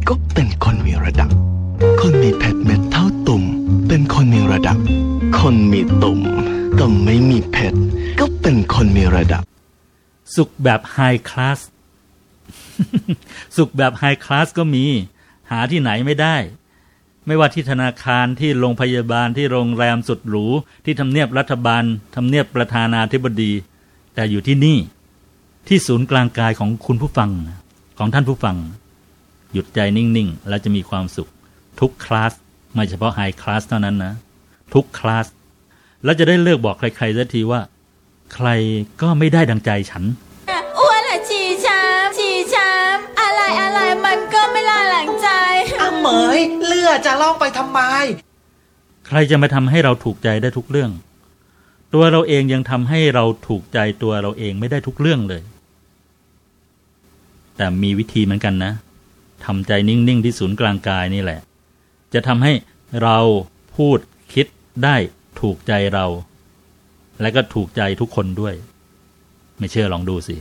[0.09, 1.31] ก็เป็นคนมีระดับ
[2.01, 3.43] คนมีเพชรเม็ดเท่าตุ่ม
[3.89, 4.77] เป็นคนมีระดับ
[5.41, 6.21] คนมีตุ่ม
[6.77, 7.79] แต่ไม่มีเพชร
[8.21, 9.43] ก็เป็นคนมีระดับ
[10.35, 11.61] สุขแบบไฮคลาส
[13.57, 14.85] สุขแบบไฮคลาสก็มี
[15.51, 16.37] หาที่ไหนไม่ได้
[17.27, 20.47] ไม่ว่าที่ธนาคารที่โรงพยาบาลที่โรงแรมสุดหรู
[20.85, 21.83] ที่ทำเนียบรัฐบาล
[22.15, 23.53] ทำเนียบประธานาธิบดี
[24.15, 24.79] แต่อยู่ที่นี่
[25.69, 27.31] ที่ศูนย์กลางกายของคุณผู้ฟัง
[27.99, 28.57] ของท่านผู้ฟัง
[29.53, 31.31] หยุดใจนิ่ง ๆ แล้วจะมีความสุข
[31.81, 32.33] ทุกคลาส
[32.75, 34.13] ไม่เฉพาะไฮคลาสเท่านั้นนะ
[34.75, 35.27] ทุกคลาส
[36.05, 37.61] แล้วจะได้เลือกบอกใครๆสักทีว่า
[38.35, 38.49] ใคร
[39.01, 40.05] ก็ไม่ได้ดังใจฉัน
[40.79, 45.09] อ้วนอะฉี่ช้ำฉี่ช้ำอะไรอะไรมันก็ไม่ลาหลัง
[46.03, 47.81] เหมยเลือดจะล่องไปทำไม
[49.07, 50.91] ใครจะมาทำให้เราถูกใจได้ทุกเรื่อง
[51.95, 55.43] ตัวเราเองยังทำให้เราถูกใจตัวเราเองไม่ได้ทุกเรื่องเลย
[57.57, 58.73] แต่มีวิธีเหมือนกันนะ
[59.45, 61.41] ทำใจนิ่ง ๆ ที่ศูนย์กลางกายนี่แหละ
[62.15, 62.53] จะทำให้
[63.03, 63.19] เรา
[63.77, 63.99] พูด
[64.33, 64.47] คิด
[64.85, 64.97] ได้
[65.41, 66.07] ถูกใจเรา
[67.21, 68.55] และก็ถูกใจทุกคนด้วย
[69.59, 70.37] ไม่เชื่อลองดูสิ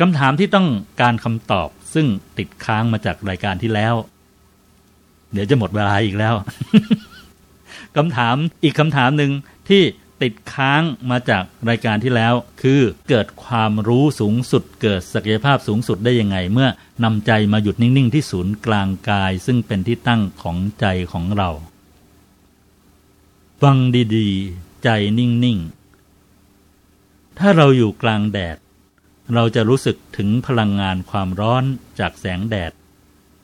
[0.00, 0.68] คำถามที่ต้อง
[1.00, 2.06] การคำตอบ ซึ่ง
[2.38, 3.94] ติดค้างมาจากรายการที่แล้ว
[5.32, 6.34] เดี๋ยวจะหมดเวลาอีกแล้ว
[7.96, 9.32] คำถามอีกคำถามหนึ่ง
[9.68, 9.82] ที่
[10.22, 16.68] ติดค้างมาจากรายการที่แล้ว คือเกิดความรู้สูงสุด เกิดศักยภาพสูงสุดได้ยังไง เมื่อ
[17.04, 21.50] นำใจมาหยุดนิ่ง ๆ ที่ศูนย์กลางกาย ซึ่งเป็นที่ตั้งของใจของเรา
[23.62, 23.76] ฟัง
[24.16, 25.58] ดี ๆ ใจนิ่ง
[26.48, 28.56] ๆ ถ้าเราอยู่กลางแดด
[29.34, 31.64] เราจะรู้สึกถึงพลังงานความร้อน
[32.00, 32.72] จากแสงแดด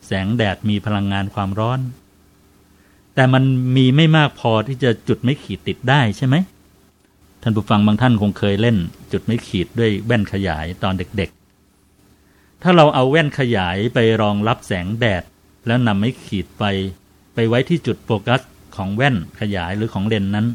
[0.06, 1.80] แสงแดดมีพลังงานความร้อน
[3.14, 3.44] แต่มัน
[3.76, 6.36] มีไม่มากพอที่จะจุดไม่ขีดติดได้ใช่ไหม
[7.42, 8.76] ท่านผู้ฟังบางท่านคงเคยเล่น
[9.12, 15.22] จุดไม่ขีดด้วยแว่นขยายตอนเด็กๆ ถ้าเราเอาแว่นขยายไปรองรับแสงแดด
[15.66, 16.64] แล้วนำไม่ขีดไป
[17.34, 18.40] ไปไว้ที่จุดโฟกัส
[18.76, 20.46] ของแว่นขยายหรือของเลนส์นั้น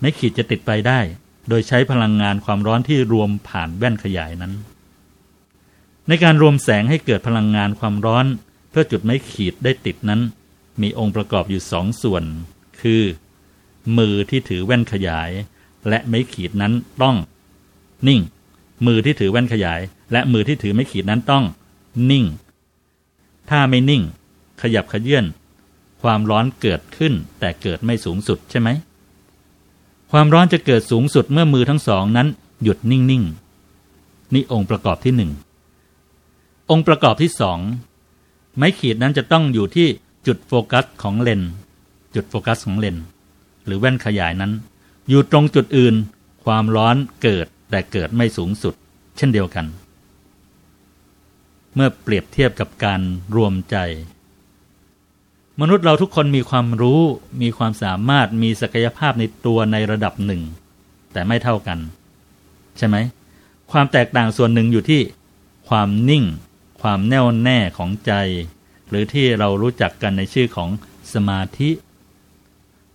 [0.00, 1.00] ไม่ขีดจะติดไปได้
[1.48, 4.52] โดยใช้พลังงานความร้อนที่รวมผ่านแว่นขยายนั้น
[6.08, 8.26] ในการรวมแสงให้เกิดพลังงานความร้อน
[8.70, 10.20] เพื่อจุดไม้ขีดได้ติดนั้น
[10.82, 12.24] มีองค์ประกอบอยู่สองส่วน
[12.80, 13.02] คือ
[13.98, 15.30] มือที่ถือแว่นขยาย
[15.88, 17.16] และไม้ขีดนั้นต้อง
[18.08, 18.20] นิ่ง
[18.86, 19.80] มือที่ถือแว่นขยาย
[20.12, 21.44] และมือที่ถือไม้ขีดนั้นต้อง
[22.10, 22.24] นิ่ง
[23.50, 24.02] ถ้าไม่นิ่ง
[24.62, 25.24] ขยับขยื่น
[26.02, 28.68] ความร้อนเกิดขึ้นแต่เกิดไม่สูงสุดใช่ไหม
[30.16, 32.28] ความร้อนจะเกิดสูงสุดเมื่อมือทั้งสองนั้น
[32.62, 33.14] หยุดนิ่งๆน
[34.34, 35.30] นี่องค์ประกอบที่หนึ่ง
[36.70, 37.58] องค์ประกอบที่สอง
[38.56, 39.86] ไม้ขีดนั้นจะต้องอยู่ที่
[40.26, 41.50] จุดโฟกัสของเลนส์
[42.14, 43.04] จุดโฟกัสของเลนส์
[43.64, 44.52] หรือแว่นขยายนั้น
[45.08, 45.94] อยู่ตรงจุดอื่น
[46.44, 48.74] ความร้อนเกิดแต่เกิดไม่สูงสุด
[49.16, 49.66] เช่นเดียวกัน
[51.74, 53.00] เมื่อเปรียบเทียบกับการ
[53.36, 53.76] รวมใจ
[55.60, 57.00] มนุษย์เราทุกคนมีความรู้
[57.42, 60.42] มีความสามารถมีศักยภาพในตัวในระดับหนึ่ง
[61.12, 61.78] แต่ไม่เท่ากัน
[62.78, 62.96] ใช่ไหม
[63.72, 65.00] ความแตกต่างส่วนหนึ่งอยู่ที่
[65.68, 66.24] ความนิ่ง
[66.82, 68.12] ความแน่วแน่ของใจ
[68.88, 70.70] หรือที่เรารู้จักกันในชื่อของ
[71.12, 71.70] สมาธิ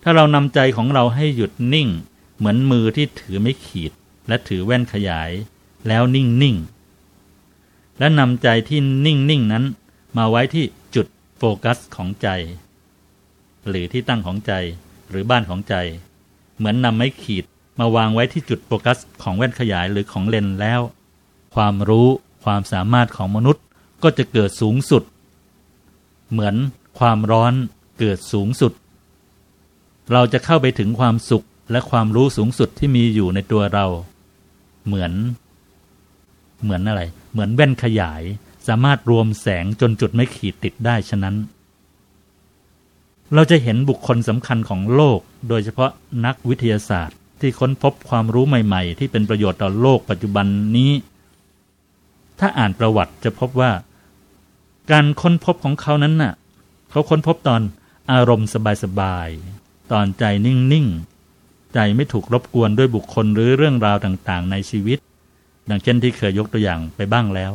[0.02, 1.88] ถ้าเรานำใจของเราให้หยุดนิ่ง
[2.36, 3.92] เหมือนมือที่ถือไม่ขีด
[4.28, 5.30] และถือแว่นขยาย
[5.88, 6.56] แล้วนิ่งนิ่ง
[7.98, 9.64] และนำใจที่นิ่งนิ่งนั้น
[10.16, 10.64] มาไว้ที่
[11.42, 12.28] โฟกัสของใจ
[13.68, 14.52] หรือที่ตั้งของใจ
[15.10, 15.74] หรือบ้านของใจ
[16.56, 17.44] เหมือนนำไม้ขีด
[17.80, 20.80] มาวางไว้ที่จุดโฟกัสของแว่นขยายหรือของเลนแล้ว
[21.54, 22.08] ความรู้
[22.44, 23.64] ความสามารถของมนุษย์
[24.02, 25.02] ก็จะเกิดสูงสุด
[26.30, 26.54] เหมือน
[26.98, 27.52] ความร้อน
[27.98, 28.72] เกิดสูงสุด
[30.12, 33.86] เราจะเข้าไปถึงความสุขและความรู้สูงสุดที่มีอยู่ในตัวเรา
[34.86, 35.12] เหมือน
[36.62, 41.36] เหมือนอะไร เหมือนแว่นขยายามารถรวมแสงจนจุดไม่ขีดติดได้ฉะนั้น
[43.34, 45.90] เราจะเห็นบุคคลสำคัญของโลก โดยเฉพาะ
[46.24, 50.92] นักวิทยาศาสตร์ ที่ค้นพบความรู้ใหม่ ๆ ที่เป็นประโยชน์ต่อโลกปัจจุบันนี้
[52.38, 53.72] ถ้าอ่านประวัติจะพบว่า
[54.90, 56.34] การค้นพบของเขานั้นน่ะ
[56.90, 57.62] เขาค้นพบตอน
[58.12, 58.48] อารมณ์
[58.84, 60.86] สบายๆ ตอนใจนิ่ง
[61.30, 64.98] ๆ ใจไม่ถูกรบกวนด้วยบุคคลหรือเรื่องราวต่างๆ ในชีวิต
[65.70, 67.52] ดังเช่นที่เคยยกตัวอย่างไปบ้างแล้ว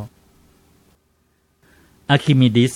[2.10, 2.74] อะคิมิดิส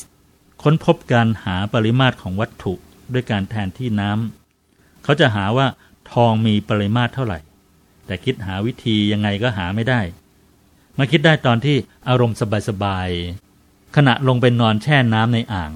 [0.62, 2.74] ค้นพบการหาปริมาตรของวัตถุ
[3.14, 5.68] ด้วยการแทนที่น้ำ เขาจะหาว่า
[6.12, 7.40] ทองมีปริมาตรเท่าไหร่
[8.06, 10.02] แต่คิดหาวิธียังไงก็หาไม่ได้
[10.98, 12.38] มาคิดได้ตอนที่อารมณ์
[12.70, 15.72] สบายๆ ขณะลงไปนอนแช่น้ำในอ่าง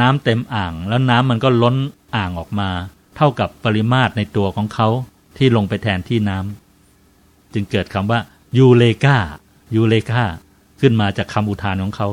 [0.00, 1.76] น้ำเต็มอ่างแล้วน้ำมันก็ล้น
[2.16, 2.70] อ่างออกมา
[3.16, 4.88] เท่ากับปริมาตรในตัวของเขา
[5.36, 8.20] ที่ลงไปแทนที่น้ำจึงเกิดคำว่า
[8.58, 9.16] ยูเลกา
[9.74, 10.22] ยูเลกา
[10.80, 12.08] ขึ้นมาจากคำอุทานของเขา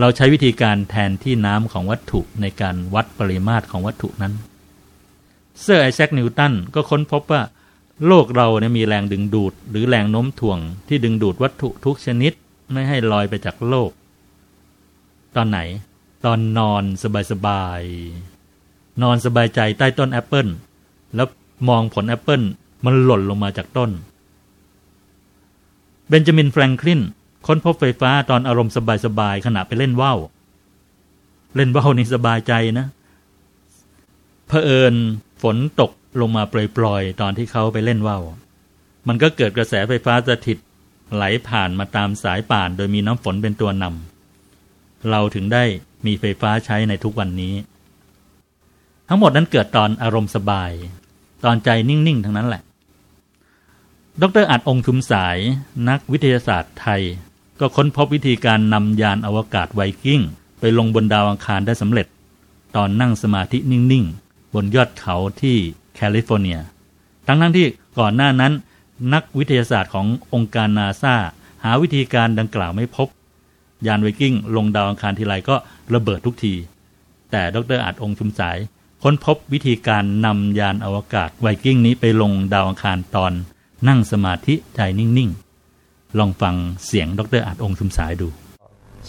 [0.00, 4.32] เราใช้วิธีการแทนที่น้ำของวัตถุในการวัดปริมาตรของวัตถุนั้น
[5.60, 7.42] เซอร์ไอแซคนิวตันก็ค้นพบว่า
[8.06, 12.32] โลกเราเนี่ยมีแรงดึงดูด หรือแรงโน้มถ่วง ที่ดึงดูดวัตถุทุกชนิด
[12.72, 13.90] ไม่ให้ลอยไปจากโลก
[15.36, 15.58] ตอนไหน
[16.24, 16.84] ตอนนอน
[17.30, 20.46] สบายๆนอนสบายใจใต้ต้นแอปเปิล
[21.14, 21.28] แล้ว
[21.68, 22.42] มองผลแอปเปิล
[22.84, 23.90] มันหล่นลงมาจากต้น
[26.08, 27.00] เบนจามินแฟรงคลิน
[27.46, 30.18] ค้นพบไฟฟ้าตอนอารมณ์สบายๆขณะไปเล่นว่าว
[31.56, 32.86] เล่นว่าวนี่สบายใจนะ
[34.48, 34.94] เผอิญ
[35.42, 36.42] ฝนตกลงมา
[36.76, 38.22] ปล่อยๆตอนที่เขาไปเล่นว่าว
[39.08, 40.58] มันก็เกิดกระแสไฟฟ้าสถิต
[41.14, 45.64] ไหลผ่านมาตามสายป่าน โดยมีน้ำฝนเป็นตัวนำเราถึงได้
[46.06, 47.54] มีไฟฟ้าใช้ในทุกวันนี้
[49.08, 50.72] ทั้งหมดนั้นเกิดตอนอารมณ์สบาย
[51.44, 52.62] ตอนใจนิ่ง ๆ ทั้งนั้นแหละ
[54.22, 55.38] ดรอัดองค์ทุมสาย
[55.88, 57.02] นักวิทยาศาสตร์ไทย
[57.60, 60.20] ก็ค้นพบวิธีการนำยานอวกาศไวกิ้ง
[60.60, 62.06] ไปลงบนดาวอังคารได้สำเร็จ
[62.76, 65.56] ตอนนั่งสมาธินิ่งๆ บนยอดเขาที่
[65.94, 66.58] แคลิฟอร์เนีย
[67.26, 67.66] ทั้งทั้งที่
[67.98, 68.52] ก่อนหน้านั้น
[69.12, 71.14] นักวิทยาศาสตร์ขององค์การนาซา
[71.64, 73.08] หาวิธีการดังกล่าวไม่พบ
[73.86, 75.56] ยานไวกิ้งลงดาวอังคารทีไรก็
[75.94, 76.54] ระเบิดทุกที
[77.30, 78.58] แต่ดรอัดองค์ชุมสาย
[79.02, 83.32] ค้นพบวิธีการนำยานอวกาศไวกิ้งนี้ไปลงดาวอังคารตอน
[83.88, 85.45] นั่งสมาธิใจนิ่งๆ
[86.18, 86.54] ลองฟัง
[86.86, 88.28] เสียงดรอัดองค์ชุมสายดู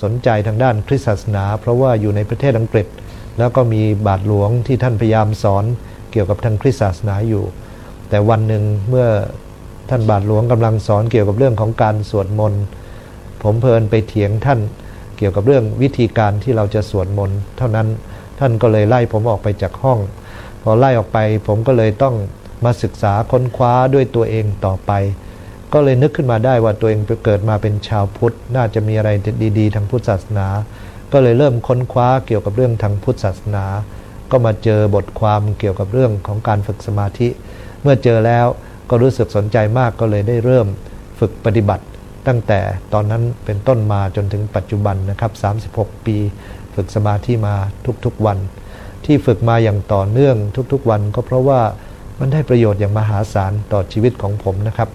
[0.02, 2.88] สนใจทางด้านคริสตศาสนา เพราะว่าอยู่ในประเทศอังกฤษ
[3.38, 5.66] แล้วก็มีบาทหลวงที่ท่านพยายามสอน
[6.12, 7.44] เกี่ยวกับทางคริสตศาสนาอยู่
[8.10, 9.08] แต่วันหนึ่งเมื่อ
[9.90, 12.64] ท่านบาทหลวงกำลังสอนเกี่ยวกับเรื่องของการสวดมนต์
[13.44, 14.60] ผมเพลินไปเถียงท่าน
[15.18, 17.88] เกี่ยวกับเรื่องวิธีการที่เราจะสวดมนต์เท่านั้น
[18.40, 20.00] ท่านก็เลยไล่ผมออกไปจากห้อง
[20.64, 21.18] พอไล่ออกไป
[21.48, 22.16] ผมก็เลยต้อง
[22.66, 24.92] มาศึกษาค้นคว้าด้วยตัวเองต่อไป
[25.74, 29.10] ก็เลยนึกขึ้นมาได้ว่าตัวเองเกิดมาเป็นชาวพุทธ น่าจะมีอะไร
[29.60, 30.48] ดี ๆ ทางพุทธศาสนา
[31.14, 33.66] ก็เลยเริ่มค้นคว้าเกี่ยวกับเรื่องทางพุทธศาสนา
[34.32, 37.30] ก็มาเจอบทความเกี่ยวกับเรื่องของการฝึกสมาธิ
[37.82, 38.48] เมื่อเจอแล้ว
[38.90, 40.68] ก็รู้สึกสนใจมากก็เลยได้เริ่ม
[41.20, 41.84] ฝึกปฏิบัติ
[42.28, 42.60] ตั้งแต่
[42.94, 45.32] ตอนนั้นเป็นต้นมาจนถึงปัจจุบันนะครับ
[45.94, 46.18] 36 ปี
[46.76, 47.56] ฝึกสมาธิมา
[48.06, 48.38] ทุกๆวัน
[49.06, 50.36] ที่ฝึกมาอย่างต่อเนื่อง
[50.72, 51.62] ทุกๆวัน ก็เพราะว่า
[52.20, 54.90] มันได้ประโยชน์อย่างมหาศาลต่อชีวิตของผมนะครับ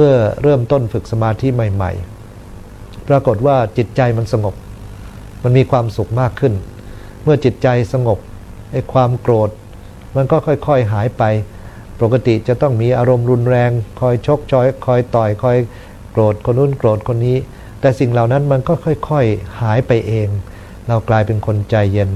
[0.00, 1.92] เมื่อเริ่มต้นฝึกสมาธิใหม่
[2.50, 4.54] ๆ ปรากฏว่าจิตใจมันสงบ
[5.42, 6.54] มันมีความสุขมากขึ้น
[7.22, 8.18] เมื่อจิตใจสงบ
[8.72, 9.50] ไอ้ความโกรธ
[10.16, 11.22] มันก็ค่อยๆหายไป
[12.00, 15.56] ปกติจะต้องมีอารมณ์รุนแรง คอยชกชอยคอยต่อยคอย
[16.12, 17.36] โกรธคนนู้นโกรธคนนี้
[17.80, 20.28] แต่สิ่งเหล่านั้นมันก็ค่อยๆหายไปเอง
[20.88, 22.10] เรากลายเป็นคนใจเย็น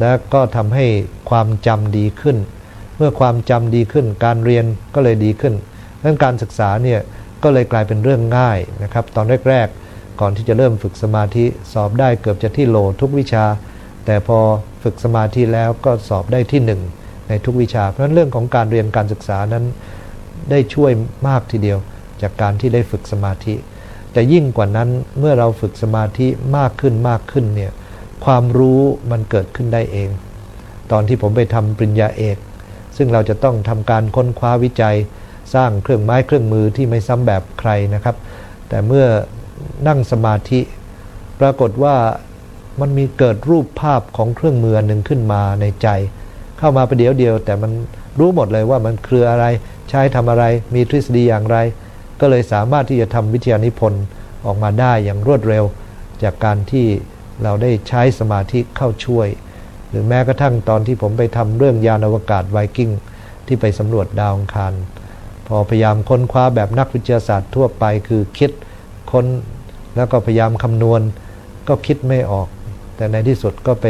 [0.00, 0.86] และก็ทำให้
[1.30, 2.36] ความจำดีขึ้น
[2.96, 5.54] เมื่อความจำดีขึ้น การเรียนก็เลยดีขึ้น
[5.98, 7.00] ดังนั้นการศึกษาเนี่ย
[7.42, 13.44] ก็เลยกลายเป็นเรื่องง่ายนะครับ ตอนแรกๆ ก่อนที่จะเริ่มฝึกสมาธิสอบได้เกือบจะที่โหลทุกวิชา
[14.06, 14.38] แต่พอ
[14.82, 16.80] ฝึกสมาธิแล้วก็สอบได้ที่หนึ่ง
[17.28, 19.64] ในทุกวิชา เพราะฉะนั้นเรื่องของการเรียนการศึกษานั้น
[20.50, 20.90] ได้ช่วย
[21.28, 21.78] มากทีเดียว
[22.22, 23.54] จากการที่ได้ฝึกสมาธิ
[24.12, 27.72] แต่ยิ่งกว่านั้นเมื่อเราฝึกสมาธิมากขึ้นมากขึ้นเนี่ย
[28.24, 28.80] ความรู้
[29.10, 30.08] มันเกิดขึ้นได้เอง
[30.92, 32.36] ตอนที่ผมไปทำปริญญาเอก
[32.96, 34.96] ซึ่งเราจะต้องทำการค้นคว้าวิจัย
[35.54, 38.16] สร้างเครื่องไม้เครื่องมือที่ไม่ซ้ำแบบใครนะครับ
[38.68, 39.06] แต่เมื่อ
[39.88, 40.60] นั่งสมาธิ
[41.40, 41.96] ปรากฏว่า
[42.80, 45.88] มันมีเกิดรูปภาพของเครื่องมือหนึ่งขึ้นมาในใจ
[46.58, 47.72] เข้ามาประเดี๋ยวเดียว แต่มัน
[48.18, 49.44] รู้หมดเลยว่ามันคืออะไร
[49.88, 51.56] ใช้ทำอะไรมีทฤษฎีอย่างไร
[52.20, 54.02] ก็เลยสามารถที่จะทำวิทยานิพนธ์
[54.46, 55.64] ออกมาได้อย่างรวดเร็ว
[56.22, 56.86] จากการที่
[57.42, 59.28] เราได้ใช้สมาธิเข้าช่วย
[59.90, 62.90] หรือแม้กระทั่งตอนที่ผมไปทำเรื่องยานอวกาศไวกิ้ง
[63.46, 64.72] ที่ไปสำรวจดาวอังคาร
[65.48, 68.50] พอพยายามค้นคว้าแบบนักวิทยาศาสตร์ทั่วไปคือคิด
[69.12, 69.26] ค้น
[69.96, 71.00] แล้วก็พยายามคำนวณ
[71.68, 72.48] ก็คิดไม่ออก
[72.96, 73.86] แต่ในที่สุดก็ไป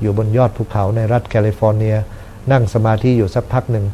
[0.00, 1.96] อยู่บนยอดภูเขาในรัฐแคลิฟอร์เนีย
[2.52, 3.86] นั่งสมาธิอยู่สักพักหนึ่ง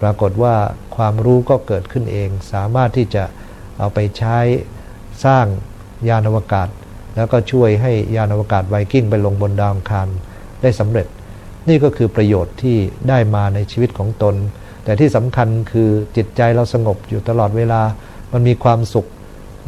[0.00, 0.54] ปรากฏว่า
[0.96, 3.24] ความรู้ก็เกิดขึ้นเอง สามารถที่จะ
[3.78, 4.38] เอาไปใช้
[5.24, 5.46] สร้าง
[6.08, 6.68] ยานอวกาศ
[7.16, 10.08] แล้วก็ช่วยให้ยานอวกาศไวกิ้งไปลงบนดาวอังคาร
[10.62, 11.06] ได้สำเร็จ
[11.68, 12.76] นี่ก็คือประโยชน์ที่
[13.08, 14.34] ได้มาในชีวิตของตน
[14.84, 17.80] แต่ที่สำคัญคือจิตใจเราสงบอยู่ตลอดเวลา
[18.32, 19.06] มันมีความสุข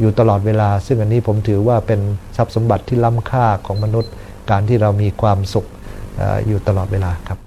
[0.01, 2.01] อยู่ตลอดเวลา ซึ่งอันนี้ผมถือว่าเป็น
[2.37, 4.13] ทรัพย์สมบัติที่ล้ำค่าของมนุษย์
[4.51, 5.67] การที่เรามีความสุข
[6.21, 7.39] ออยู่ตลอดเวลาครับ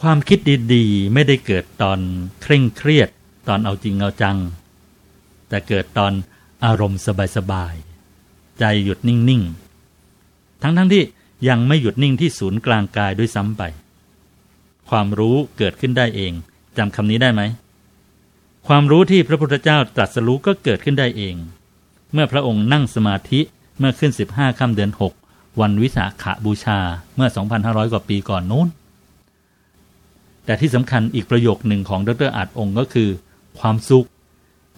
[0.00, 0.38] ความคิด
[0.74, 1.98] ดีๆ ไม่ได้เกิดตอน
[2.42, 3.08] เคร่งเครียด
[3.48, 4.36] ตอนเอาจริงเอาจัง
[5.48, 6.12] แต่เกิดตอน
[6.64, 7.00] อารมณ์
[7.36, 11.02] สบายๆใจหยุดนิ่งๆ ทั้งๆที่
[11.48, 13.62] ยังไม่หยุดนิ่งที่ศูนย์กลางกายด้วยซ้ำไป
[14.90, 16.32] ความรู้เกิดขึ้นได้เอง
[16.78, 17.42] จำคำนี้ได้ไหม
[18.66, 21.36] ความรู้ที่พระพุทธเจ้าตรัสรู้ก็เกิดขึ้นได้เอง
[22.12, 23.40] เมื่อพระองค์นั่งสมาธิ
[23.78, 24.90] เมื่อขึ้น 15ค่ำเดือน
[25.24, 26.78] 6 วันวิสาขบูชา
[27.16, 27.28] เมื่อ
[27.60, 28.68] 2,500 กว่าปีก่อนนู้น
[30.44, 33.10] แต่ที่สำคัญอีกประโยคหนึ่งของดรอาจองค์ก็คือ
[33.58, 34.06] ความสุข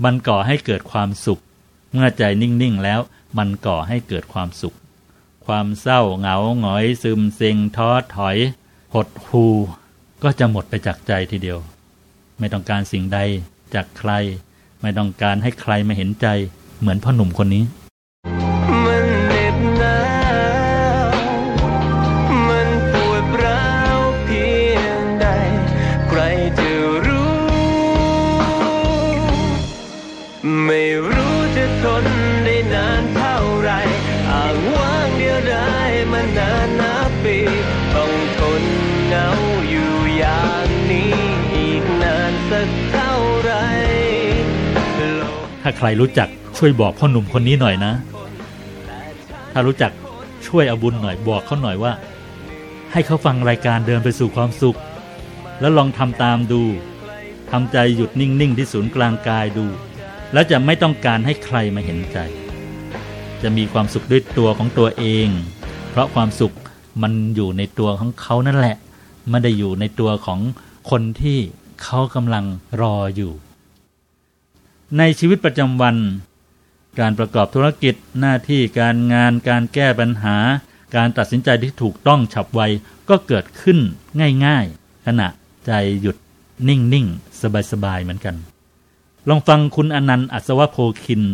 [0.04, 1.40] มันก่อให้เกิดความสุข
[1.92, 3.00] เมื่อใจนิ่งๆแล้ว
[3.38, 4.76] มันก่อให้เกิดความสุข
[5.46, 8.36] ความเศร้าเหงาหงอย ซึมเซ็งท้อถอย
[8.94, 9.44] หดหู
[10.22, 11.58] ก็จะหมดไปจากใจทีเดียว
[12.38, 13.18] ไม่ต้องการสิ่งใด
[13.74, 14.12] จากใคร
[14.82, 16.26] ไม่ต้องการให้ใครมาเห็นใจ
[16.80, 17.64] เหมือนพ่อหนุ่มคนนี้
[45.70, 46.28] ถ้าใครรู้จัก
[46.58, 47.92] ช่วยบอกพ่อหนุ่มคนนี้หน่อยนะ
[49.52, 49.92] ถ้ารู้จัก
[50.46, 51.92] ช่วยเอาบุญหน่อยบอกเขาหน่อยว่า
[52.92, 54.78] ให้เขาฟังรายการเดินไปสู่ความสุข
[55.60, 56.62] แล้วลองทำตามดู
[57.50, 59.66] ทำใจหยุดนิ่งๆที่ศูนย์กลางกายดู
[60.32, 62.18] แล้วจะไม่ต้องการให้ใครมาเห็นใจ
[63.42, 65.28] จะมีความสุขด้วยตัวของตัวเอง
[65.90, 66.54] เพราะความสุข
[67.02, 68.76] มันอยู่ในตัวของเขานั่นแหละ
[69.30, 70.40] ไม่ได้อยู่ในตัวของ
[70.90, 71.38] คนที่
[71.82, 72.44] เขากำลัง
[72.82, 73.32] รออยู่
[74.96, 75.96] ในชีวิตประจำวัน
[77.00, 80.36] การประกอบธุรกิจหน้าที่การงานการแก้ปัญหา
[80.96, 82.60] การตัดสินใจที่ถูกต้องฉับไว
[83.08, 83.78] ก็เกิดขึ้น
[84.46, 85.28] ง่ายๆ ขณะ
[85.66, 86.16] ใจหยุด
[86.68, 87.40] นิ่งๆ
[87.72, 88.36] สบายๆ เหมือนกัน
[89.28, 91.24] ลองฟังคุณอนันต์อัศวโพคิน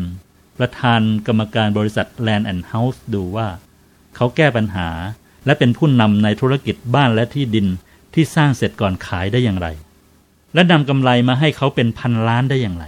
[0.59, 3.49] ประธานกรรมการบริษัท Land and House ดูว่า
[4.17, 4.89] เขาแก้ปัญหา
[5.47, 7.67] และเป็นผู้นำในธุรกิจบ้านและที่ดิน
[8.15, 9.69] ที่สร้างเสร็จก่อนขายได้อย่างไร
[10.55, 12.85] และนำกำไรมาให้เขาเป็นพันล้านได้อย่างไร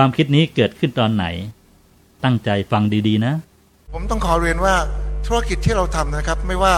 [0.00, 1.26] ความคิดนี้เกิดขึ้นตอนไหน
[2.24, 3.34] ตั้งใจฟังดีๆนะ
[3.92, 4.74] ผมต้องขอเรียนว่า
[5.26, 6.74] ธุรกิจที่เราทำนะครับ ไม่ว่า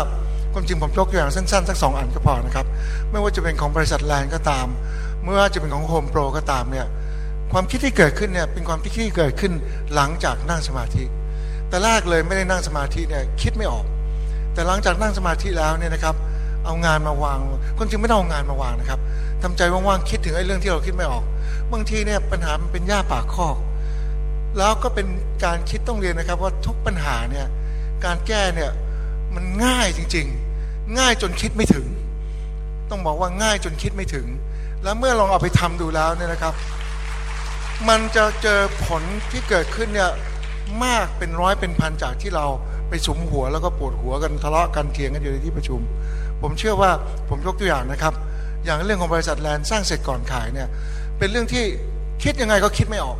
[0.53, 2.67] ความจริงผมยกตัวอย่างสั้นๆสักสองอันก็พอนะครับ
[3.11, 4.67] ไม่ว่าจะเป็นของบริษัทแลนด์ก็ตาม
[5.25, 6.87] ไม่ว่าจะเป็นของโฮมโปรก็ตามเนี่ย
[7.53, 9.53] ความคิดที่เกิดขึ้นเนี่ยเป็นความคิดที่เกิดขึ้น
[9.95, 11.05] หลังจากนั่งสมาธิ
[11.69, 13.85] แต่แรกเลยไม่ได้นั่งสมาธิเนี่ยคิดไม่ออก
[14.55, 16.15] แต่หลังจากนั่งสมาธิแล้วเนี่ยนะครับ
[16.67, 17.39] เอางานมาวาง
[17.77, 19.01] ความจริงไม่ต้องเอางานมาวางนะครับ
[19.43, 21.25] ทำใจว่างๆคิดถึงไอ้เรื่องที่เราคิดไม่ออก
[21.73, 23.57] บางทีเนี่ยปัญหามันเป็นหญ้าปากคอก
[24.59, 25.07] แล้วก็เป็น
[25.45, 27.47] การคิดต้องเรียนนะครับ ว่าทุกปัญหาเนี่ย
[28.05, 28.71] การแก้เนี่ย
[29.35, 30.27] มันง่ายจริง
[30.63, 31.87] ๆ ง่ายจนคิดไม่ถึง
[32.91, 34.27] ต้องบอกว่าง่ายจนคิดไม่ถึง
[34.83, 36.55] แล้วเมื่อลองเอาไปทำดูแล้วเนี่ยนะครับ
[37.89, 40.11] มันจะเจอผลที่เกิดขึ้นเนี่ย
[40.85, 42.47] มากเป็นร้อยเป็นพันจากที่เรา
[42.89, 45.81] ไปสุมหัวแล้วก็ปวดหัวกันทะเลาะกันเถียงกันอยู่ในที่ประชุม
[46.43, 46.91] ผมเชื่อว่า
[47.29, 48.15] ผมยกตัวอย่างนะครับ
[48.65, 50.69] อย่างเรื่องของบริษัทแลนด์สร้างเสร็จก่อนขายเนี่ย
[51.21, 51.65] เป็นเรื่องที่
[52.23, 53.19] คิดยังไงก็คิดไม่ออก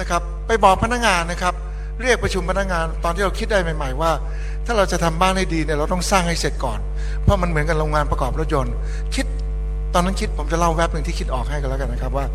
[0.00, 1.54] นะครับ ไปบอกพนักงานนะครับ
[2.02, 4.10] เรียกประชุมพนักงาน ตอนที่เราคิดได้ใหม่ ๆ ว่า
[4.66, 6.78] ถ้าเราจะทำบ้านให้ดีเนี่ยเราต้องสร้างให้เสร็จก่อน
[7.22, 8.74] เพราะมันเหมือนกับโรงงานประกอบรถยนต์
[9.14, 9.26] คิด
[9.94, 12.26] ตอนนั้นคิดผมจะเล่าแวบหนึ่งที่คิดออกให้กันแล้วกันนะครับ ว่า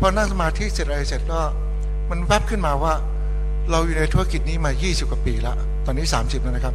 [0.00, 1.40] พอนั่งสมาธิเสร็จอะไรเสร็จก็
[2.10, 2.92] มันแวบขึ้นมาว่า
[3.70, 6.74] เราอยู่ในธุรกิจนี้มา 20 กว่าปีแล้วตอนนี้ 30 แล้วนะครับ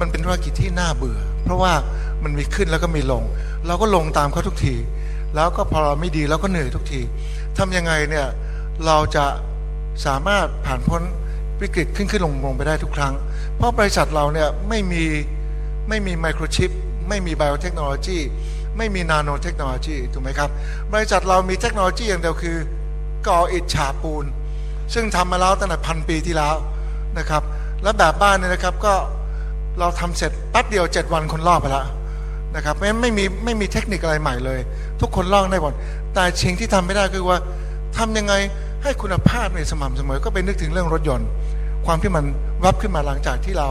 [0.00, 1.72] มันเป็นธุรกิจที่น่าเบื่อ เพราะว่า
[2.24, 3.22] มันมีขึ้นแล้วก็มีลง
[3.66, 4.74] เราก็ลงตามเขาทุกที
[5.36, 7.00] แล้วก็พอเราไม่ดีเราก็เหนื่อยทุกที
[7.58, 8.26] ทำยังไงเนี่ย
[8.86, 9.24] เราจะ
[10.06, 11.02] สามารถผ่านพ้น
[11.60, 13.14] วิกฤตขึ้นขึ้นลงลงไปได้ทุกครั้ง
[13.56, 15.04] เพราะบริษัทเราเนี่ยไม่มี
[15.88, 16.70] ไม่มีไมโครชิป
[17.08, 18.18] ไม่มีไบโอเทคโนโลยี
[18.76, 20.50] ไม่มีนาโนเทคโนโลยีถูกไหมครับ
[20.92, 22.56] บริษัทเรามีเทคโนโลยีอย่างเดียวคือ
[23.28, 24.24] ก่ออิฐฉาบปูน
[24.94, 26.54] ซึ่งทำมาแล้วตั้งแต่พันปีที่แล้ว
[27.18, 27.42] นะครับ
[27.82, 28.94] และแบบบ้านเนี่ยนะครับก็
[29.78, 31.86] เราทำเสร็จแป๊บเดียว 7 วันคนลอกไปแล้ว
[32.56, 34.60] นะครับไม่ไม่มีไม่มีเทคนิคอะไรใหม่เลย
[35.00, 35.74] ทุกคนลอกได้หมด
[36.14, 37.38] แต่สิ่งที่ทำไม่ได้คือว่า
[37.96, 38.34] ทำยังไง
[38.82, 41.28] ให้คุณภาพในสม่ำเสมอ ก็ไปนึกถึงเรื่องรถยนต์
[41.86, 42.24] ความที่มัน
[42.64, 43.68] วับขึ้นมาหลังจากที่เรา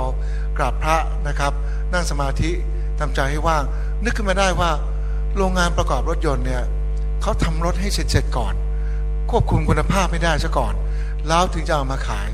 [0.58, 1.52] กราบพระนะครับ
[1.94, 2.52] นั่งสมาธิ
[3.00, 3.64] ทำใจให้ว่าง
[4.04, 4.72] นึกขึ้นมาได้ว่า
[5.38, 6.64] โรงงานประกอบรถยนต์เนี่ย
[7.22, 8.54] เขาทำรถให้เสร็จเสร็จก่อน
[9.32, 10.74] ควบคุมคุณภาพไม่ได้ซะก่อน
[11.28, 12.30] แล้วถึงจะเอามาขาย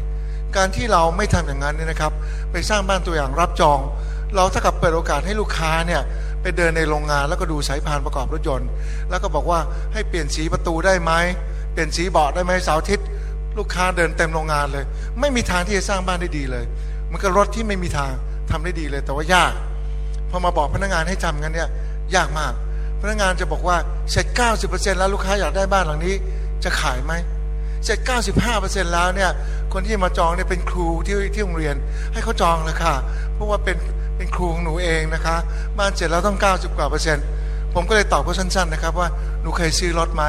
[0.56, 2.12] การที่เราไม่ทำอย่างนั้นเนี่ยนะครับ
[2.52, 3.80] ไปสร้างบ้านตัวอย่างรับจอง
[4.36, 6.02] เราเท่ากับเปิดโอกาสให้ลูกค้าเนี่ย
[6.42, 8.70] ไปเดินในโรงงานแล้วก็ดูสายพานประกอบรถยนต์
[9.10, 9.60] แล้วก็บอกว่า
[9.94, 11.12] ให้เปลี่ยนสีประตูได้ไหม
[11.74, 13.08] เปลี่ยนสีเบาะได้ไหมเสาร์อาทิตย์
[13.58, 14.84] ลูกค้าเดินเต็มโรงงานเลย
[15.20, 16.66] ไม่มีทางที่จะสร้างบ้านได้ดีเลย
[17.12, 18.12] มันก็รถที่ไม่มีทาง
[18.52, 19.54] ทำได้ดีเลย แต่ว่ายาก
[20.30, 21.70] พอมาบอกพนักงานให้ทำกันเนี่ย
[22.16, 22.54] ยากมาก
[23.02, 23.78] พนักงานจะบอกว่า
[24.12, 24.26] เสร็จ
[24.64, 26.16] 90%แล้วลูกค้าอยากได้บ้านหลังนี้
[26.64, 27.14] จะขายไหม
[27.86, 28.00] เสร็จ
[28.46, 29.32] 95%แล้วเนี่ย
[29.74, 31.76] คนที่มาจองเนี่ยเป็นครูที่ที่โรงเรียน
[32.14, 32.96] ให้เขาจองเลยค่ะ
[33.34, 33.78] เพราะว่าเป็น
[34.22, 35.36] เป็นครูของหนูเองนะคะ
[35.78, 37.26] บ้านเสร็จแล้วต้อง 90 กว่าเปอร์เซ็นต์
[37.74, 39.08] ผมก็เลยตอบเขาสั้นๆนะครับว่า
[39.42, 40.24] หนูเคยซื้อรถไหม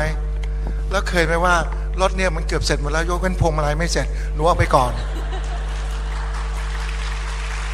[0.91, 1.55] แล้วเคยไหมว่า
[2.01, 4.93] รถเนี่ยมันเกือบเสร็จหมดแล้วยกเว้นพวงมาลัยไม่เสร็จหนูเอาไปก่อน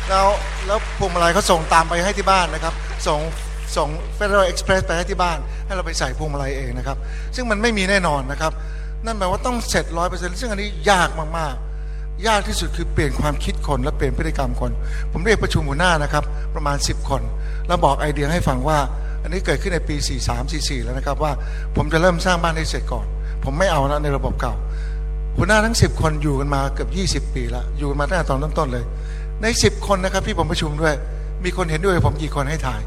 [0.09, 0.27] แล้ว
[0.66, 2.75] แล้วพวงมาลัยเขาส่งตามไปให้ที่บ้านนะครับ
[3.07, 3.21] ส่ง
[3.77, 3.89] ส่ง
[4.19, 6.97] Federal Express ไปให้ที่บ้าน ให้เราไปใส่พวงมาลัยเองนะครับ
[7.35, 8.53] ซึ่งมันไม่มีแน่นอนนะครับ
[9.05, 11.68] นั่นแปลว่าต้องเสร็จร้อยเปอร์เซ็นต์ซึ่งอันนี้ยากมากๆ
[12.27, 14.71] ยากที่สุดคือเปลี่ยนความคิดคนและเปลี่ยนพฤติกรรมคน
[15.12, 17.23] ผมเรียกประชุมหัวหน้านะครับ ประมาณ 10 คน
[17.66, 18.79] แล้วบอกไอเดียให้ฟังว่า
[19.23, 19.97] อันนี้เกิดขึ้นในปี
[20.27, 21.33] 43 44 แล้วนะครับว่า
[21.77, 23.07] ผมจะเริ่มสร้างบ้านให้เสร็จก่อน
[23.45, 24.55] ผมไม่เอานะในระบบเก่า
[25.37, 26.87] หัวหน้าทั้ง 10 คนอยู่กันมาเกือ
[27.21, 28.85] บ 20 ปีแล้วอยู่กันมาตั้งแต่ตอนต้นๆเลย
[29.43, 30.95] ใน 10 คนนะครับที่ผมประชุมด้วย
[31.45, 32.81] มีคนเห็นด้วยผมกี่คนให้ถ่าย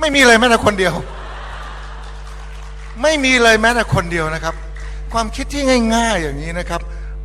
[0.00, 0.94] ไม่มีเลยแม้แต่คนเดียว
[3.02, 4.54] ไม่มีเลยแม้แต่คนเดียวนะครับ
[5.12, 5.62] ความคิดที่
[5.94, 6.80] ง่าย ๆ อย่างนี้นะครับ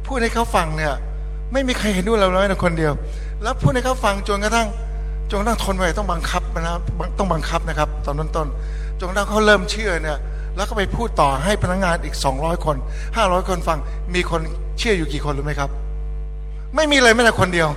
[0.08, 0.94] พูดให้เขาฟังเนี่ย
[1.54, 2.94] ไม่มีใครเห็นด้วยเราเลยแต่คนเดียว
[3.44, 4.68] แล้วพูดให้เขาฟังจนกระทั่ง
[5.30, 6.76] จนกระทั่งทนไหวต้องบังคับนะ
[7.18, 10.18] ต้องบังคับนะครับ ตอนต้นๆจนกระทั่งเขาเริ่มเชื่อเนี่ย
[10.56, 12.76] แล้วก็ไปพูดต่อให้พนักงานอีก 200 คน
[13.16, 13.78] 500 คนฟัง
[14.16, 14.42] มีคน
[14.80, 15.70] เชื่ออยู่กี่คนรู้ไหมครับ
[16.76, 17.70] ไม่มีเลยแม้แต่คนเดียว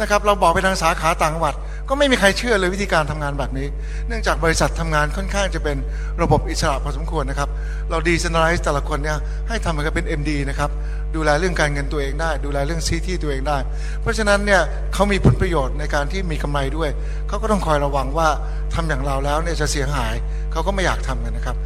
[0.00, 1.54] นะครับ เราบอกไปทางสาขาต่างจังหวัด
[1.88, 3.66] ก็ไม่มีใครเชื่อเลยวิธีการทำงานแบบนี้
[4.08, 5.76] เนื่องจากบริษัททำงานค่อนข้างจะเป็น
[6.22, 7.48] ระบบอิสระพอสมควรนะครับ
[7.90, 9.18] เรา decentralize แต่ละคนเนี่ย
[9.48, 10.70] ให้ทำเหมือนกับเป็น MD นะครับ
[11.14, 13.58] ดูแลเรื่องการเงินตัวเองได้ ดูแลเรื่องซีที่ตัวเองได้
[14.00, 14.60] เพราะฉะนั้นเนี่ย
[14.94, 16.90] เขามีผลประโยชน์ในการที่มีกำไรด้วย
[17.28, 18.28] เขาก็ต้องคอยระวังว่า
[18.74, 20.14] ทำอย่างเราแล้วเนี่ยจะเสียหาย
[20.52, 21.56] เขาก็ไม่อยากทำกันนะครับ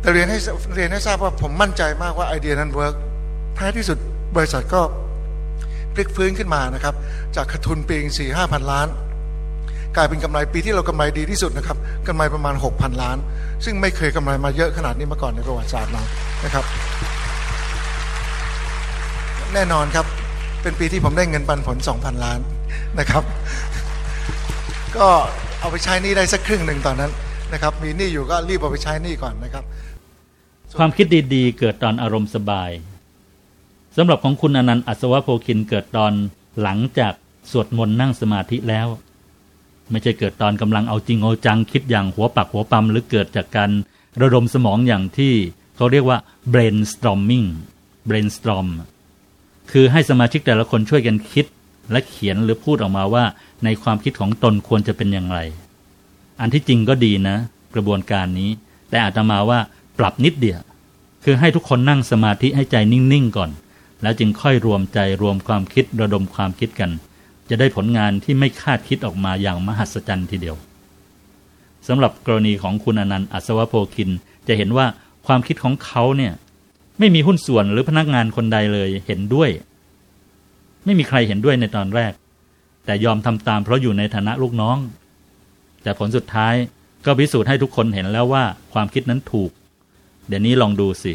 [0.00, 0.38] แต่เรียนให้
[0.74, 2.94] เรียนให้ทราบว่าผมมั่นใจมากว่าไอเดียนั้น work
[3.58, 3.98] ท้ายที่สุด
[4.36, 4.80] บริษัทก็
[5.94, 6.94] พลิกฟื้นขึ้นมานะครับ
[7.36, 8.88] จากขาดทุนปีนึงสี่ห้าพันล้าน
[9.96, 11.76] กลายเป็นกำไรปีที่เรากำไรดีที่สุดนะครับ
[12.08, 13.16] กำไรประมาณ 6,000 ล้าน
[13.64, 16.02] ซึ่งไม่เคยกำไรมาเยอะขนาดนี้มาก่อนในประวัติศาสตร์เรา
[16.44, 16.64] นะครับ
[19.54, 20.06] แน่นอนครับ
[20.62, 22.38] เป็นปีที่ผมได้เงินปันผล 2,000 ล้าน
[22.98, 23.22] นะครับ
[24.96, 25.08] ก็
[25.60, 27.12] เอาไปใช้นี้ได้สักครึ่งหนึ่งตอนนั้น
[27.52, 29.64] นะครับ มีนี้อยู่ก็รีบเอาไปใช้นี้ก่อนนะครับ
[30.78, 32.70] ความคิดดีๆ เกิดตอนอารมณ์สบาย
[33.96, 36.12] สำหรับของคุณอนันต์อัศวโพคินเกิดตอน
[36.62, 37.12] หลังจาก
[37.50, 38.86] สวดมนต์นั่งสมาธิแล้ว
[39.90, 43.70] ไม่ใช่เกิดตอนกำลังเอาจริงเอาจังคิดอย่างหัวปักหัวปั๊มหรือเกิดจากการ
[44.22, 45.32] ระดมสมองอย่างที่
[45.76, 46.18] เขาเรียกว่า
[46.52, 47.48] brainstorming
[48.08, 48.68] brainstorm
[49.70, 51.46] คือให้สมาชิกแต่ละคนช่วยกันคิด
[51.92, 53.24] และเขียนหรือพูดออกมาว่า
[53.64, 55.40] ในความคิดของตนควรจะเป็นอย่างไร
[56.40, 57.36] อันที่จริงก็ดีนะ
[57.74, 58.50] กระบวนการนี้
[58.90, 59.58] แต่อาตมาว่า
[59.98, 60.60] ปรับนิดเดียว
[61.24, 63.50] คือให้ทุกคนนั่งสมาธิให้ใจนิ่งๆก่อน
[64.02, 66.90] แล้วจึงค่อยรวมใจรวมความคิดระดมความคิดกัน
[67.50, 70.56] จะได้ผลงานที่ไม่คาดคิดออกมาอย่างมหัศจรรย์ทีเดียว
[71.88, 74.10] สำหรับกรณีของคุณอนันต์อัศวโพคิน
[74.48, 74.86] จะเห็นว่า
[75.26, 76.32] ความคิดของเขาเนี่ย
[76.98, 79.50] ไม่มีหุ้นส่วนหรือพนักงานคนใดเลยเห็นด้วย
[80.84, 82.12] ไม่มีใครเห็นด้วยในตอนแรก
[82.84, 84.76] แต่ยอมทำตามเพราะอยู่ในฐานะลูกน้อง
[85.82, 86.54] แต่ผลสุดท้าย
[87.04, 89.50] ก็พิสูจน์ให้ทุกคนเห็นแล้วว่าความคิดนั้นถูก
[90.28, 91.12] เดี๋ยวนี้ลองดูสิ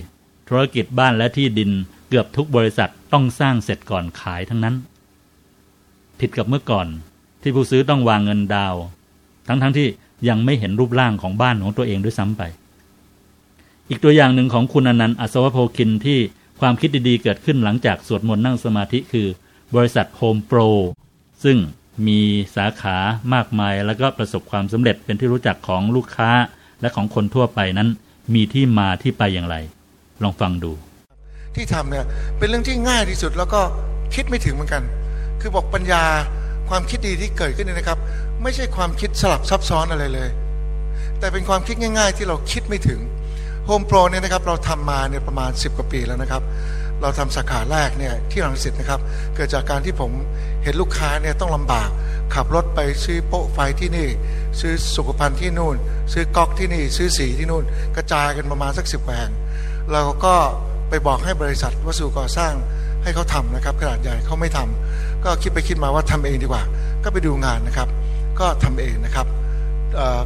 [0.47, 1.71] ธุรกิจบ้านและที่ดิน
[2.09, 4.75] เกือบทุกบริษัทต้องสร้างเสร็จก่อนขายทั้งนั้น
[6.21, 6.87] ผิดกับเมื่อก่อน
[7.41, 8.75] ที่ผู้ซื้อต้องวางเงินดาว
[9.47, 9.87] ทั้งๆทที่
[10.29, 12.41] ยังไม่เห็นรูปร่างของบ้านของตัวเองด้วยซ้ำไป
[13.89, 16.19] อีกตัวอย่างหนึ่งของคุณอนันต์อัศวโพคินที่
[16.59, 19.27] ความคิดดีๆ เกิดขึ้นหลังจากสวดมนต์นั่งสมาธิคือ
[19.75, 20.59] บริษัทโฮมโปร
[21.43, 21.57] ซึ่ง
[22.07, 22.19] มี
[22.55, 22.97] สาขา
[23.33, 26.31] มากมายแล้วก็ประสบความสำเร็จเป็นที่รู้จักของลูกค้า
[26.81, 27.89] และของคนทั่วไปนั้น
[28.33, 29.55] มีที่มาที่ไปอย่างไร
[30.23, 30.71] ลองฟังดู
[31.55, 32.05] ที่ทำเนี่ย
[32.37, 33.61] เป็นเรื่องที่ง่ายที่สุดแล้วก็
[34.13, 34.83] คิดไม่ถึงเหมือนกัน
[35.41, 36.03] คือบอกปัญญา
[36.69, 37.99] ความคิดดีที่เกิดขึ้นเนี่ยนะครับ
[38.43, 40.29] ไม่ใช่ความคิดสลับซับซ้อนอะไรเลย
[41.19, 42.99] แต่เป็นความคิดง่าย ๆ ที่เราคิดไม่ถึง
[43.65, 46.41] โฮมโปรเนี่ยนะครับเราทำมาเนี่ยประมาณ 10 กว่าปีแล้วนะครับ
[47.01, 48.99] เราทำสาขาแรกเนี่ยที่รังสิตนะครับ
[49.35, 50.11] เกิดจากการที่ผม
[50.63, 51.89] เห็นลูกค้าเนี่ยต้องลำบาก
[52.35, 54.07] ขับรถไปซื้อโป๊ะไฟที่นี่
[54.59, 55.75] ซื้อสุขภัณฑ์ที่นู่น
[56.13, 57.63] ซื้อก๊อกที่นี่ ซื้อสีที่นู่น
[57.95, 59.29] กระจายกันประมาณสักสิบแห่ง
[59.91, 60.35] เราก็
[60.89, 62.53] ไปบอกให้บริษัทวัสดุก่อสร้าง
[63.03, 66.63] ให้เขาทำนะครับขนาดใหญ่เขาไม่ทำ ก็คิดไปคิดมาว่าทำเองดีกว่า
[67.03, 67.87] ก็ไปดูงานนะครับ
[68.39, 69.27] ก็ทำเองนะครับ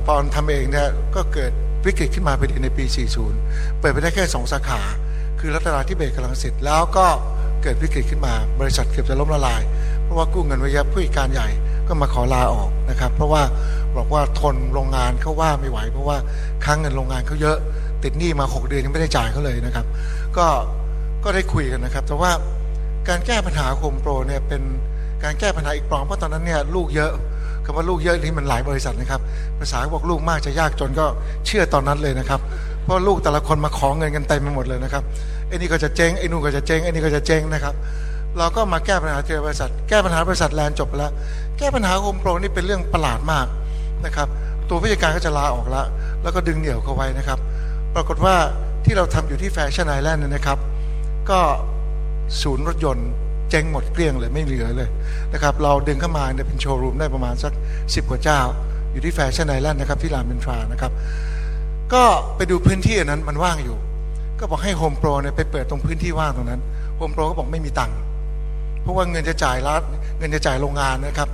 [0.09, 1.51] ตอนทำเองเนี่ยก็เกิด
[1.85, 2.85] วิกฤตขึ้นมาพอดีในปี
[3.31, 4.81] 40 เปิดไปได้แค่ 2 สาขา
[5.39, 7.05] คือรัตนาที่เบศกำลังสิทธิ์แล้วก็
[7.63, 9.61] เกิดวิกฤตขึ้นมา บริษัทเกือบจะล้มละลาย
[10.03, 11.47] เพราะว่ากู้เงินไว้ยอะผู้การใหญ่
[11.87, 13.43] ก็มาขอลาออกนะครับ เพราะว่า
[13.97, 16.17] บอกว่าทนโรงงานเขาว่าไม่ไหว เพราะว่า
[16.65, 17.57] ค้างเงินโรงงานเขาเยอะ
[18.03, 19.85] ติดหนี้มา 6 เดือนยังไม่ได้จ่ายเขาเลยนะครับ
[20.37, 20.47] ก็
[21.23, 22.31] ก็ได้คุยกันนะครับ แต่ว่า
[23.09, 24.61] การแก้ปัญหาโฮมโปรเนี่ยเป็น
[25.23, 27.11] การแก้ปัญหาอีกปลองเพราะตอนนั้นเนี่ยลูกเยอะ
[27.65, 29.21] คำว่าลูกเยอะนี่มันหลายบริษัทนะครับ
[29.59, 31.05] ภาษาบอกลูกมากจะยากจนก็
[31.45, 32.39] เชื่อตอนนั้นเลยนะครับ
[32.83, 35.03] เพราะลูกแต่ละคนมาขอเงินกันเต็มไปหมดเลยนะครับ
[35.47, 37.73] ไอ้นี่ก็จะเจ๊งไอ้นู่นก็จะเจ๊งไอ้นี่ก็จะเจ๊งนะครับ
[38.37, 41.11] เราก็มาแก้ปัญหาเจอบริษัท แก้ปัญหาบริษัทแลนจบไปแล้ว
[41.57, 43.47] แก้ปัญหาโฮมโปรนี่เป็นเรื่องประหลาดมาก
[44.05, 44.27] นะครับ
[44.69, 45.85] ตัวผู้จัดการก็จะลาออกล้ว
[46.23, 47.39] แล้วก็ดึงเหนี่ยวเขาไว้นะครับ
[47.95, 48.35] ปรากฏว่า
[48.85, 50.57] ที่เราทำอยู่ที่แฟชั่นไอแลนด์เนี่ยนะครับ
[51.29, 51.39] ก็
[52.41, 53.09] ศูนย์รถยนต์
[53.49, 54.89] เจ๊งหมดเกลี้ยงเลยไม่เหลือเลย
[55.33, 58.39] นะครับเราดึงเข้ามาเนี่ยเป็นโชว์รูมได้ประมาณสัก 10 กว่าเจ้า
[58.91, 60.91] อยู่ที่แฟชั่นไอแลนด์นะครับที่รามอินทรานะครับ
[61.93, 62.03] ก็
[62.35, 63.77] ไปดูพื้นที่อันนั้นมันว่างอยู่
[64.39, 66.61] ก็บอกให้ HomePro เนี่ยไปเปิดตรงพื้นที่ว่างตรงนั้น
[66.97, 67.97] HomePro ก็บอกไม่มีตังค์
[68.81, 69.81] เพราะว่าเงินจะจ่ายรัฐ
[70.19, 71.29] เงินจะจ่ายโรงงานนะครับ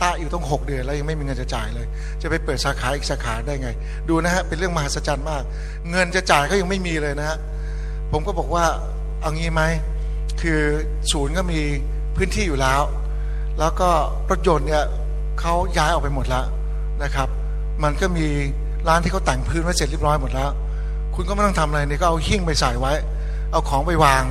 [0.00, 1.86] ค้างอยู่ตั้ง 6 เดือนแล้วยังไม่มีเงินจะจ่ายเลย
[2.22, 3.70] จะไปเปิดสาขาอีกสาขาได้ไง
[4.08, 5.42] ดูนะฮะเป็นเรื่องมหัศจรรย์มาก
[5.90, 7.38] เงินจะจ่ายก็ยังไม่มีเลยนะฮะ
[8.12, 8.64] ผมก็บอกว่า
[9.20, 9.62] เอางี้ไหม
[10.42, 10.60] คือ
[11.12, 11.60] ศูนย์ก็มี
[12.16, 12.80] พื้นที่อยู่แล้ว
[13.58, 13.90] แล้วก็
[14.30, 14.84] รถยนต์เนี่ย
[15.40, 16.44] เขาย้ายออกไปหมดแล้ว
[17.02, 17.28] นะครับ
[17.82, 18.26] มันก็มี
[18.88, 20.50] ร้านที่เขาแต่งพื้นไว้เสร็จเรียบร้อยหมดแล้ว
[21.14, 22.92] คุณก็ไม่ต้องทำอะไรเนี่ยก็เอาหิ้งไปใส่ไว้
[23.52, 24.24] เอาของไปวาง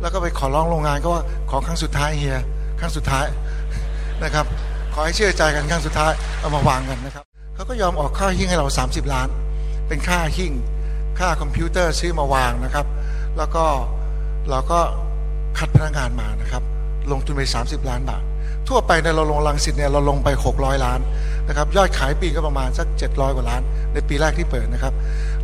[0.00, 2.40] แล้วก็ไปขอร้องโรงงานก็ว่าขอครั้งสุดท้ายเฮีย
[2.80, 3.26] ครั้งสุดท้าย
[4.24, 4.46] นะครับ
[4.94, 9.28] ขอให้เชื่อใจกันครั้งสุดท้ายเอามาวางกันนะครับเขาก็ยอมออกค่าหิ้งให้เรา 30 ล้าน
[9.88, 10.52] เป็นค่าหิ้ง
[11.18, 12.86] ค่าคอมพิวเตอร์ซื้อมาวางนะครับ
[13.36, 13.64] แล้วก็
[14.50, 14.80] เราก็
[15.58, 16.62] คัดพนักงานมานะครับ
[17.12, 18.22] ลงทุนไป 30 ล้านบาท
[18.68, 20.28] ทั่วไปเนี่ยเราลงลังสิตเนี่ยเราลงไป
[20.58, 21.00] 600 ล้าน
[21.48, 24.92] นะครับยอดขายปีก็ประมาณสัก 700 กว่าล้าน ในปีแรกที่เปิดนะครับ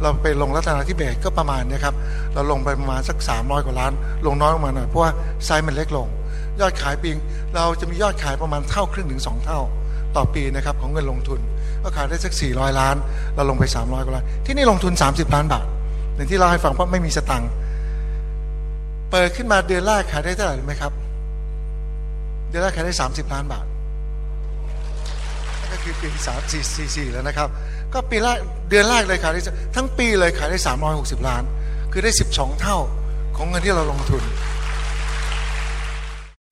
[0.03, 1.95] เราไปลงรัตนาธิเบศก็ประมาณเนี้ครับ
[2.35, 3.93] เราลงไปประมาณสัก 300 กว่าล้าน
[4.27, 5.11] ลงน้อยลงมาหน่อยเพราะว่า
[5.45, 6.09] ไซส์มันเล็กลง
[6.61, 7.11] ยอดขายปี
[7.57, 9.61] เราจะมียอดขายประมาณเท่าครึ่งถึง 2 เท่า
[10.17, 11.41] ต่อปีนะครับของเงินลงทุน
[11.83, 12.97] ก็ขายได้สัก 400 ล้าน
[13.35, 15.67] เราลงไป 300 กว่าล้าน ที่นี่ลงทุน 30 ล้านบาท
[16.15, 17.51] อย่างที่เราให้ฟังเพราะไม่มีสตังค์
[19.11, 20.93] เปิดขึ้นมาเดือนแรกขายได้เท่าไหร่รู้ไหมครับ
[22.49, 23.65] เดือนแรกขายได้ 30 ล้านบาท
[25.61, 27.49] นั่นก็คือปีสามสี่สี่สี่แล้วนะครับ
[27.93, 28.39] ก็ปีแรก
[28.69, 29.41] เดือนแรกเลยขายได้
[29.77, 30.59] ทั้งปีเลยขายได้
[30.93, 31.43] 360 ล้าน
[31.93, 32.79] คือได้ 12 เท่า
[33.37, 34.23] ของเงินที่เราลงทุน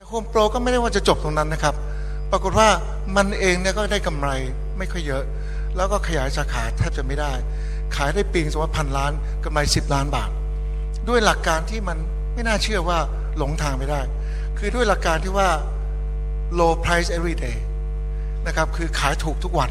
[0.08, 1.74] โฮมโปรก็ไม่ได้ว่าจะจบตรงนั้นนะครับ
[2.30, 2.68] ปรากฏว่า
[3.16, 4.28] มันเองเนี่ยก็ได้กำไร
[4.78, 5.22] ไม่ค่อยเยอะ
[5.76, 7.32] แล้วก็ขยายสาขาแทบจะไม่ได้
[7.96, 9.12] ขายได้ปีสมมติพันล้าน
[9.44, 10.30] กำไร 10 ล้านบาท
[11.08, 11.98] ด้วยหลักการที่มัน
[12.34, 12.98] ไม่น่าเชื่อว่า
[13.38, 14.00] หลงทางไม่ได้
[14.58, 15.48] คือด้วยหลักการที่ว่า
[16.58, 17.56] low price every day
[18.46, 19.70] นะครับคือขายถูกทุกวัน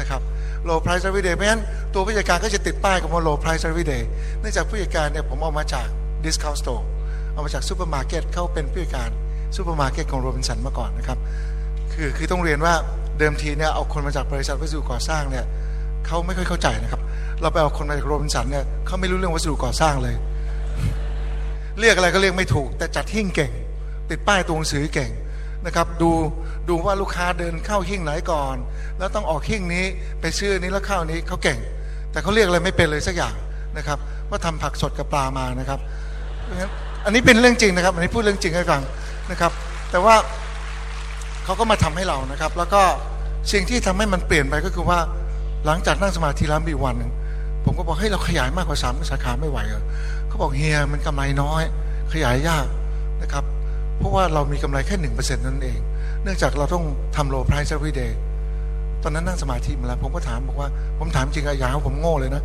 [0.00, 0.20] นะครับ
[0.68, 1.62] low price every day เพราะฉะนั้น
[1.94, 4.02] ตัวผู้จัดการก็จะติดป้ายกับว่า low price every day
[4.40, 5.86] เนื่องจากผู้จัดการเนี่ยผมเอามาจาก
[6.24, 6.82] discount store
[7.32, 9.10] เอามาจากซูเปอร์มาร์เก็ตเขาเป็นผู้จัดการ
[9.56, 11.18] ซูเปอร์มาร์เก็ตของโรบินสันมาก่อนนะครับ
[11.92, 12.74] คือคือต้องเรียนว่า
[13.18, 15.44] เดิมทีเนี่ยเอาคนมาจากบริษัทวัสดุก่อสร้างเนี่ย
[16.06, 17.00] เขาไม่ค่อยเข้าใจนะครับ
[17.40, 20.14] เราไปเอาคนมาจากโรบินสันเนี่ยเขาไม่รู้เรื่องวัสดุก่อสร้างเลย
[21.80, 23.52] เรียกอะไรก็เรียกไม่ถูก แต่จัดหิ้งเก่ง
[24.10, 25.10] ติดป้ายตัวหนังสือเก่ง
[25.66, 26.10] นะครับ ดู
[26.68, 28.56] ดูว่าลูกค้าเดินเข้าหิ้งไหนก่อน
[28.98, 29.84] แล้วต้องออกหิ้งนี้
[30.20, 31.58] ไปซื้อนี้แล้วเข้านี้เขาเก่ง
[32.12, 33.34] แต่เขาเรียกอะไรไม่เป็นเลยสักอย่าง
[33.78, 33.98] นะครับ
[34.30, 35.80] ว่าทำผักสดกับปลามานะครับ
[37.04, 38.82] อันนี้เป็นเรื่องจริงนะครับอันนี้พูดเรื่องจริงให้ฟัง
[39.30, 39.52] นะครับ
[39.90, 40.14] แต่ว่า
[41.44, 42.82] เขาก็มาทำให้เรานะครับ แล้วก็
[43.52, 44.98] สิ่งที่ทำให้มันเปลี่ยนไปก็คือว่า
[45.66, 47.10] หลังจากนั่งสมาธิแล้วมีวันหนึ่ง
[47.64, 49.82] ผมก็บอกให้เราขยายมากกว่าสามสาขาไม่ไหวเหรอ
[50.32, 51.62] เขาบอกเฮียมันกำไรน้อย
[52.12, 52.66] ขยายยาก
[53.22, 53.44] นะครับ
[53.98, 55.78] เพราะว่าเรามีกำไรแค่หนึ่งเปอร์เซ็นต์นั่นเอง
[56.22, 56.84] เนื่องจากเราต้อง
[57.16, 58.12] ทำ low price every day
[59.02, 60.68] ตอนนั้นนั่งสมาธิมาแล้ว ผมก็ถามบอกว่า
[60.98, 62.42] ผมถามจริงอะยาให้ผมโง่เลยนะ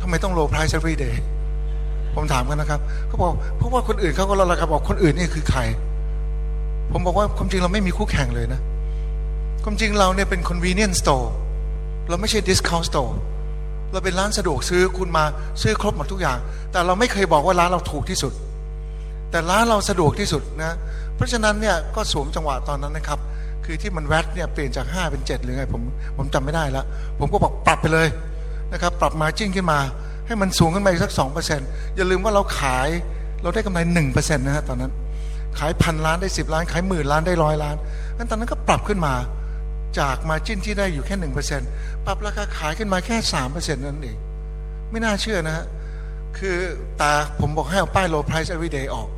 [0.00, 1.14] ทำไมต้อง low price every day
[2.14, 5.60] ผมถามกันนะครับเขาบอกเพราะว่าคนอื่นเขาก็ลดราคาบอกคนอื่นนี่คือใคร
[6.92, 8.60] ผมบอกว่าความจริงเราไม่มีคู่แข่งเลยนะ
[9.64, 11.28] ความจริงเราเนี่ยเป็น convenience store
[12.08, 13.12] เราไม่ใช่ discount store
[13.92, 15.24] เราเป็นร้านสะดวกซื้อคุณมา
[15.62, 16.38] ซื้อครบหมดทุกอย่าง
[16.72, 18.32] แต่เราไม่เคยบอกว่าร้านเราถูกที่สุด
[19.30, 20.72] แต่ร้านเราสะดวกที่สุดนะ
[21.16, 23.18] เพราะฉะนั้นเนี่ยก็สวมจังหวะตอนนั้นนะครับ
[23.64, 25.82] คือที่มันแวดเนี่ยเปลี่ยนจาก 5 เป็น 7 หรือไงผม
[26.16, 26.84] ผมจำไม่ได้แล้ว
[27.18, 28.08] ผมก็บอกปรับไปเลย
[28.72, 29.78] นะครับปรับมาจิ้งขึ้นมา
[30.26, 31.12] ให้มันสูงขึ้นมาอีกสัก
[31.54, 32.88] 2%อย่าลืมว่าเราขาย
[33.42, 34.92] เราได้กำไร1%นะฮะตอนนั้น
[35.58, 37.76] ขายพันล้านได้ 10 ล้าน ขายหมื่นล้านได้ร้อยล้าน
[38.16, 39.14] งั้นตอนนั้นก็ปรับขึ้นมา
[39.98, 41.68] จากมาจิ้นที่ได้อยู่แค่หนึ่งเปอร์เซ็นต์
[42.06, 44.18] ปรับราคาขายขึ้นมาแค่สามเปอร์เซ็นต์นั่นเอง
[44.90, 45.66] ไม่น่าเชื่อนะฮะ
[46.38, 46.56] คือ
[47.00, 49.08] ตาผมบอกให้เอาป้าย low price every day ออก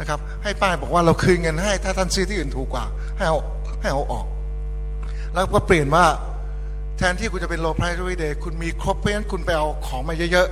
[0.00, 2.84] นะครับ ให้ป้ายบอกว่าเราคืนเงินให้ ถ้าท่านซื้อที่อื่นถูกกว่า
[3.16, 3.38] ให้เอา
[3.80, 4.26] ให้เอาออก
[5.34, 6.04] แล้วก็เปลี่ยนว่า
[6.98, 10.48] แทนที่คุณจะเป็น low price every day คุณมีครบเพราะฉะนั้นคุณไปเอาของมาเยอะ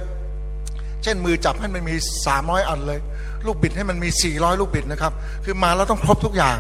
[0.49, 1.95] ๆ เช่นมือจับให้มันมี
[2.33, 3.01] 300 อันเลย
[3.47, 5.13] ลูกบิดให้มันมี 400 ลูกบิดนะครับ
[5.45, 6.57] คือมาแล้วต้องครบทุกอย่าง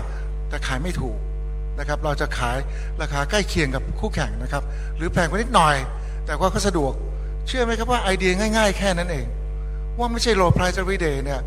[0.48, 1.16] แต่ขายไม่ถูก
[1.78, 2.56] นะครับ เราจะขาย
[3.02, 4.62] ราคาใกล้เคียงกับคู่แข่งนะครับ
[4.96, 5.76] หรือแพงกว่านิดหน่อย
[6.26, 6.92] แต่ว่าก็สะดวก
[7.46, 9.26] เชื่อไหมครับว่าไอเดียง่ายๆ แค่นั้นเอง
[9.98, 11.40] ว่าไม่ใช่ low price every day เนี่ย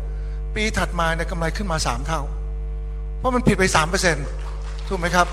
[0.54, 2.20] ปีถัดมาเนี่ยกำไรขึ้นมา 3 เท่า
[3.18, 3.64] เพราะมันผิดไป
[4.26, 5.26] 3%ถูกไหมครับ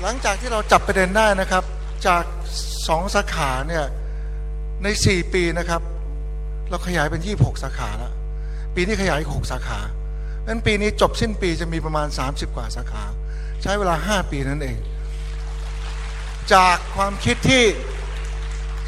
[0.00, 1.64] หลังจากที่เราจับประเด็นได้นะครับ
[2.06, 2.22] จาก
[2.68, 3.84] 2 สาขาเนี่ย
[4.82, 5.82] ใน 4 ปีนะครับ
[6.70, 8.12] เราขยายเป็น 26 สาขาแล้ว
[8.74, 9.78] ปีนี้ขยายอีก 6 สาขา
[10.46, 13.04] นั้นปีนี้จบสิ้นปีจะมีประมาณ 30 กว่าสาขา
[13.62, 14.78] ใช้เวลา 5 ปีนั่นเอง
[16.52, 17.64] จากความคิดที่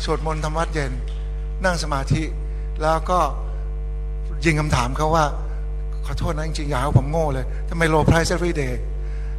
[0.05, 0.93] สวดมนต์ทำวัดเย็น
[1.65, 2.23] นั่งสมาธิ
[2.83, 3.21] แล้วก็
[4.45, 5.25] ยิงคำถามเขาว่า
[6.07, 8.75] ขอโทษนะจริงๆอย่าเอาผมโง่เลยทำไม low price every day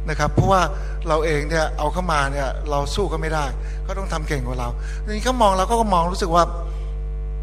[0.08, 0.62] นะครับเพราะว่า
[1.08, 3.44] เราเองเนี่ยเอาเข้ามาเนี่ยเราสู้ก็ไม่ได้
[3.84, 4.68] เขาต้องทำเก่งกว่าเรา
[5.04, 6.44] ทีนี้เขามองเราก็มองรู้สึกว่า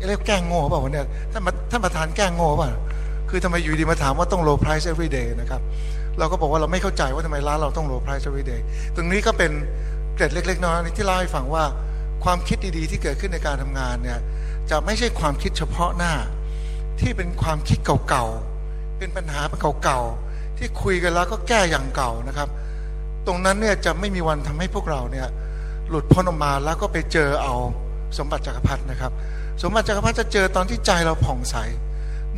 [0.07, 2.69] เรียกแกล้งโง่เปล่าวะเนี่ยท่านท่านประธานแกล้งโง่เปล่า
[3.30, 5.61] คือทำไมอยู่ดีมาถามว่าต้อง low price every day นะครับ
[6.19, 8.61] เราก็บอกว่าเราไม่เข้าใจว่าทำไมร้านเราต้อง low price every day
[8.95, 9.51] ตรงนี้ก็เป็น
[10.15, 11.63] เกร็ดเล็ก ๆน้อยๆที่เล่าให้ฟังว่า
[12.23, 14.19] ความคิดดีๆ ที่เกิดขึ้นในการทำงานเนี่ย
[14.69, 16.13] จะไม่ใช่ความคิดเฉพาะหน้า
[16.99, 17.78] ที่เป็นความคิด
[18.09, 19.41] เก่าๆ เป็นปัญหา
[19.84, 22.49] เก่าๆ ที่คุยกันแล้วก็แก้อย่างเก่านะครับ
[23.28, 25.28] ตรงนั้นเนี่ยจะไม่มีวันทำให้พวกเราเนี่ย
[25.89, 27.53] หลุดพ้นออกมาแล้วก็ไปเจอเอา
[28.17, 29.11] สมบัติจักรพรรดินะครับ
[29.61, 31.55] สมบัติจักรพรรดิจะเจอตอนที่ใจเราผ่องใส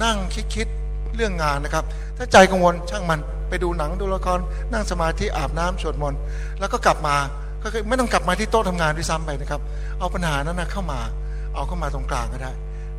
[0.04, 0.18] นั่ง
[0.56, 1.86] คิดๆเรื่องงานนะครับ
[2.18, 3.20] ถ้าใจกังวลช่างมัน
[3.50, 4.40] ไปดูหนังดูละคร
[4.74, 6.20] นั่งสมาธิอาบน้ำสวดมนต์
[6.60, 7.16] แล้วก็กลับมา
[7.64, 9.62] ก็คือไม่ต้องกลับมาที่โต๊ะทำงานด้วยซ้ำไปนะครับ
[10.00, 11.00] เอาปัญหานั้นนะเข้ามา
[11.56, 12.52] เอาเข้ามาตรงกลางก็ได้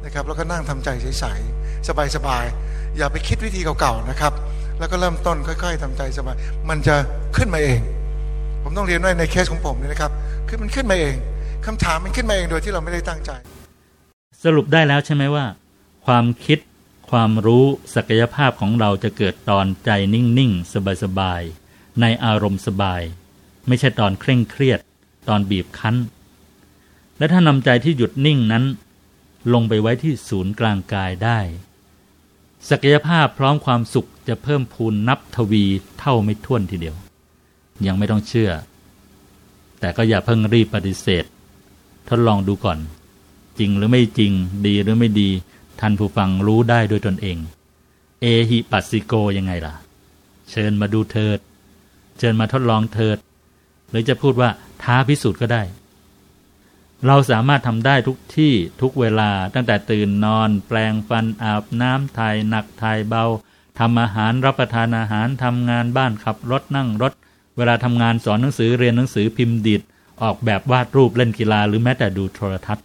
[0.04, 1.86] นะครับ แล้วก็นั่งทำใจใสๆ
[2.16, 4.32] สบายๆอย่าไปคิดวิธีเก่าๆนะครับ
[4.78, 6.36] แล้วก็เริ่มต้นค่อย ๆทำใจสบาย
[6.68, 6.94] มันจะ
[7.36, 7.80] ขึ้นมาเอง
[8.62, 10.12] ผมต้องเรียนว่าในเคสของผมเนี่ยนะครับ
[10.48, 11.16] คือมันขึ้นมาเอง
[11.66, 13.30] คำถามมันขึ้นมาเองโดยที่เราไม่ได้ตั้งใจ
[14.44, 15.44] สรุปได้แล้วใช่ไหมว่า
[16.06, 16.58] ความคิด
[17.10, 23.02] ความรู้ศักยภาพของเราจะเกิดตอนใจนิ่งๆ สบายๆ ในอารมณ์สบาย
[23.66, 24.78] ไม่ใช่ตอนเคร่งเครียด
[25.28, 25.96] ตอนบีบคั้น
[27.18, 28.64] และถ้านำใจที่หยุดนิ่งนั้น
[29.52, 31.40] ลงไปไว้ที่ศูนย์กลางกายได้
[32.70, 35.64] ศักยภาพพร้อมความสุขจะเพิ่มพูนนับทวี
[35.98, 36.96] เท่าไม่ท้วนทีเดียว
[37.86, 38.50] ยังไม่ต้องเชื่อ
[39.80, 41.24] แต่ก็อย่าเพิ่งรีบปฏิเสธ
[42.08, 42.78] ทดลองดูก่อน
[43.58, 44.32] จริงหรือไม่จริง
[44.66, 45.30] ดีหรือไม่ดี
[45.80, 47.38] ท่านผู้ฟังรู้ได้ด้วยตนเอง
[48.20, 49.74] เอหิปัสสิโกยังไงล่ะ
[50.50, 51.38] เชิญมาดูเถิด
[52.18, 53.18] เชิญมาทดลองเถิด
[53.90, 54.50] หรือจะพูดว่า
[54.82, 55.62] ท้าพิสูจน์ก็ได้
[57.06, 63.24] เราสามารถทำได้ทุกที่ทุกเวลาตั้งแต่ตื่นนอน แปลงฟันอาบน้ำถ่ายหนักถ่ายเบา
[63.78, 67.12] ทำอาหารรับประทานอาหารทำงานบ้านขับรถนั่งรถ
[67.56, 69.82] เวลาทำงานสอนหนังสือเรียนหนังสือพิมพ์ดิด
[70.22, 72.84] ออกแบบวาดรูปเล่นกีฬาหรือแม้แต่ดูโทรทัศน์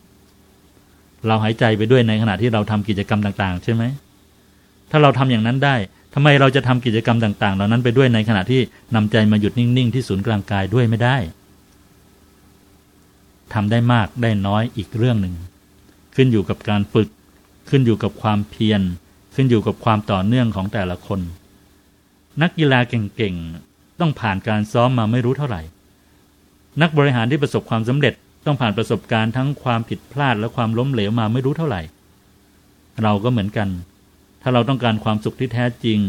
[1.28, 3.84] เราหายใจไปด้วยในขณะที่เราทำกิจกรรมต่างๆ ใช่ไหม
[4.92, 5.76] ถ้าเราทำอย่างนั้นได้
[6.14, 8.62] ทำไมเราจะทำกิจกรรมต่างๆ เหล่านั้นไปด้วยในขณะที่
[8.96, 11.18] นำใจมาหยุดนิ่งๆ ที่ศูนย์กลางกายด้วยไม่ได้
[13.54, 15.36] ทำได้มากได้น้อยอีกเรื่องหนึ่ง
[16.16, 17.10] ขึ้นอยู่กับการฝึก
[17.70, 18.82] ขึ้นอยู่กับความเพียร
[19.36, 21.20] ขึ้นอยู่กับความต่อเนื่องของแต่ละคน
[22.42, 25.62] นักกีฬาเก่งๆ ต้องผ่านการซ้อมมาไม่รู้เท่าไหร่
[26.82, 28.14] นักบริหารที่ประสบความสำเร็จ
[28.46, 31.82] ต้องผ่านประสบการณ์ทั้งความผิดพลาดและความล้มเหลวมาไม่รู้เท่าไหร่
[33.04, 33.70] เราก็เหมือนกัน
[34.41, 36.00] ถ้าเราต้องการความสุขที่แท้จริง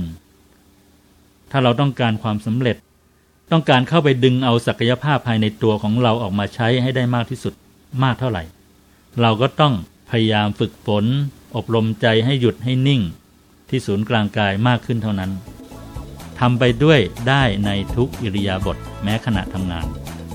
[1.50, 2.76] ถ้าเราต้องการความสำเร็จ
[3.52, 7.54] ต้องการเข้าไปดึงเอาศักยภาพภายในตัวของเราออกมาใช้ให้ได้มากที่สุด
[8.02, 8.42] มากเท่าไหร่
[9.20, 9.74] เราก็ต้อง
[10.10, 11.04] พยายามฝึกฝน
[11.56, 13.02] อบรมใจให้หยุดให้นิ่ง
[13.68, 15.30] ที่ศูนย์กลางกายมากขึ้นเท่านั้น
[16.40, 19.86] ทำไปด้วยได้ในทุกอิริยาบถแม้ขณะทำงาน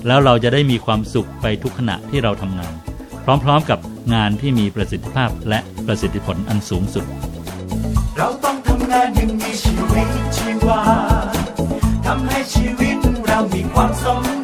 [0.06, 2.72] แล้วเราจะได้มีความสุขไปทุกขณะที่เราทำงาน
[3.24, 3.78] พร้อมๆกับ
[4.14, 7.04] งานที่มีประสิทธิภาพและประสิทธิผลอันสูงสุด
[8.16, 10.82] เราต้องทำงานยังมีชีวิตชีวา
[12.06, 12.96] ทำให้ชีวิต
[13.26, 14.39] เรามีความสม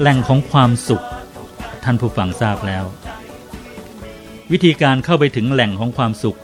[0.00, 1.04] แหล่งของความสุข
[1.84, 2.84] ท่านผู้ฟังทราบแล้ว
[4.52, 6.38] วิธีการเข้าไปถึงแหล่งของความสุข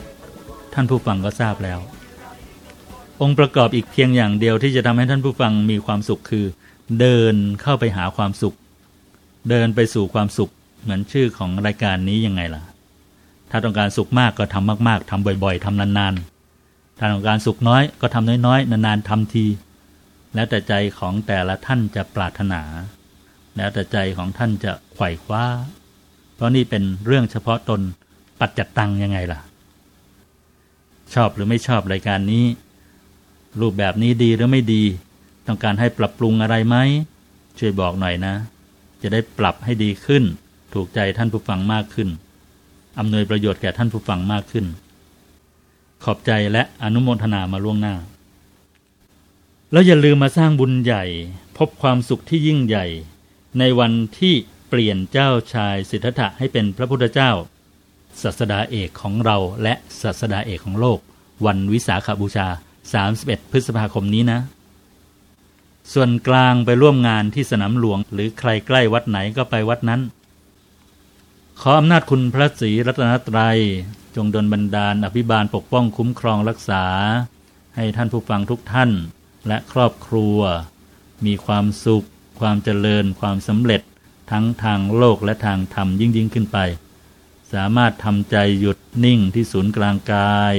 [0.74, 1.78] ท่านผู้ฟังก็ทราบแล้ว
[3.22, 6.46] องค์ประกอบอีกเพียงอย่างเดียวที่จะทำให้ท่านผู้ฟังมีความสุขคือ
[7.00, 8.57] เดินเข้าไปหาความสุข
[9.50, 10.50] เดินไปสู่ความสุข
[10.82, 12.62] เหมือนชื่อของรายการนี้ยังไงล่ะ
[13.50, 19.46] ถ้าต้องการสุขมากก็ทำมาก ๆทำบ่อย ๆทำนานๆ ถ้าต้องการสุขน้อยก็ทำน้อยๆ นานๆทำที
[20.34, 22.62] แล้วแต่ใจของแต่ละท่านจะปรารถนา
[23.57, 25.44] แล้วแต่ใจของท่านจะไขว่คว้า
[26.34, 27.80] เพราะนี่เป็นเรื่องเฉพาะตน
[28.40, 29.40] ปัจจัดตังยังไงล่ะ
[31.14, 32.44] ชอบหรือไม่ชอบรายการนี้
[33.61, 34.82] รูปแบบนี้ดีหรือไม่ดี
[35.46, 36.76] ต้องการให้ปรับปรุงอะไรไหม
[37.59, 38.34] ช่วยบอกหน่อยนะ
[39.03, 40.24] จะได้ปรับให้ดีขึ้น
[40.74, 42.09] ถูกใจท่านผู้ฟังมากขึ้น
[42.98, 44.66] อำนวยประโยชน์แก่ท่านผู้ฟังมากขึ้น
[46.05, 47.94] ขอบใจและอนุโมทนามาล่วงหน้า
[49.72, 51.05] แล้วอย่าลืมมาสร้างบุญใหญ่
[51.59, 52.86] พบความสุขที่ยิ่งใหญ่
[53.59, 54.34] ในวันที่
[54.68, 57.30] เปลี่ยนเจ้าชายสิทธัตถะให้เป็นพระพุทธเจ้า
[58.22, 60.98] ศาสดาเอกของเราและศาสดาเอกของโลก
[61.46, 62.48] วันวิสาขบูชา
[62.98, 64.40] 31 พฤษภาคมนี้นะ
[65.92, 70.00] ส่วนกลางไปร่วมงานที่สนามหลวง หรือใครใกล้วัดไหนก็ไปวัดนั้น
[71.61, 73.59] ขออำนาจคุณพระศรีรัตนตรัย
[74.16, 76.84] จงดลบันดาลอภิบาลปกป้องคุ้มครองรักษา
[77.76, 78.90] ให้ท่านผู้ฟังทุกท่าน
[79.48, 80.38] และครอบครัว
[81.26, 82.07] มีความสุข
[82.43, 83.82] ความเจริญความสำเร็จ
[84.30, 86.59] ทั้งทางโลกและทางธรรมยิ่งยิ่งขึ้นไป
[87.53, 90.57] สามารถทำใจหยุดนิ่งที่ศูนย์กลางกาย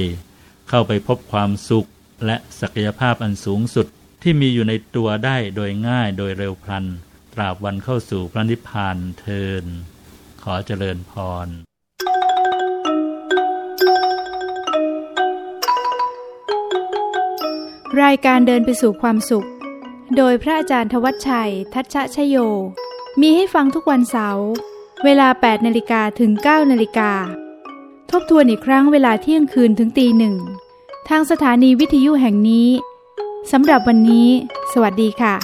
[0.68, 1.88] เข้าไปพบความสุข
[2.26, 3.86] และศักยภาพอันสูงสุด
[4.22, 6.84] ที่มีอยู่ในตัวได้โดยง่ายโดยเร็วพลัน
[7.34, 9.64] ตราบวันเข้าสู่พระนิพพานเทิน
[10.42, 11.12] ขอเจริญพ
[11.46, 11.48] ร
[18.02, 19.46] รายการเดินไปสู่ความสุข
[20.16, 22.36] โดยพระอาจารย์ทวัชชัย ทัชชะชโย
[23.20, 24.48] มีให้ฟังทุกวันเสาร์
[25.04, 27.12] เวลา 8นาฬิกาถึง 9นาฬิกา
[28.10, 30.36] ทบทวนอีกครั้งเวลาเที่ยงคืนถึงตีหนึ่ง
[31.08, 32.68] ทางสถานีวิทยุแห่งนี้
[33.52, 34.28] สำหรับวันนี้
[34.72, 35.34] สวัสดีค่ะ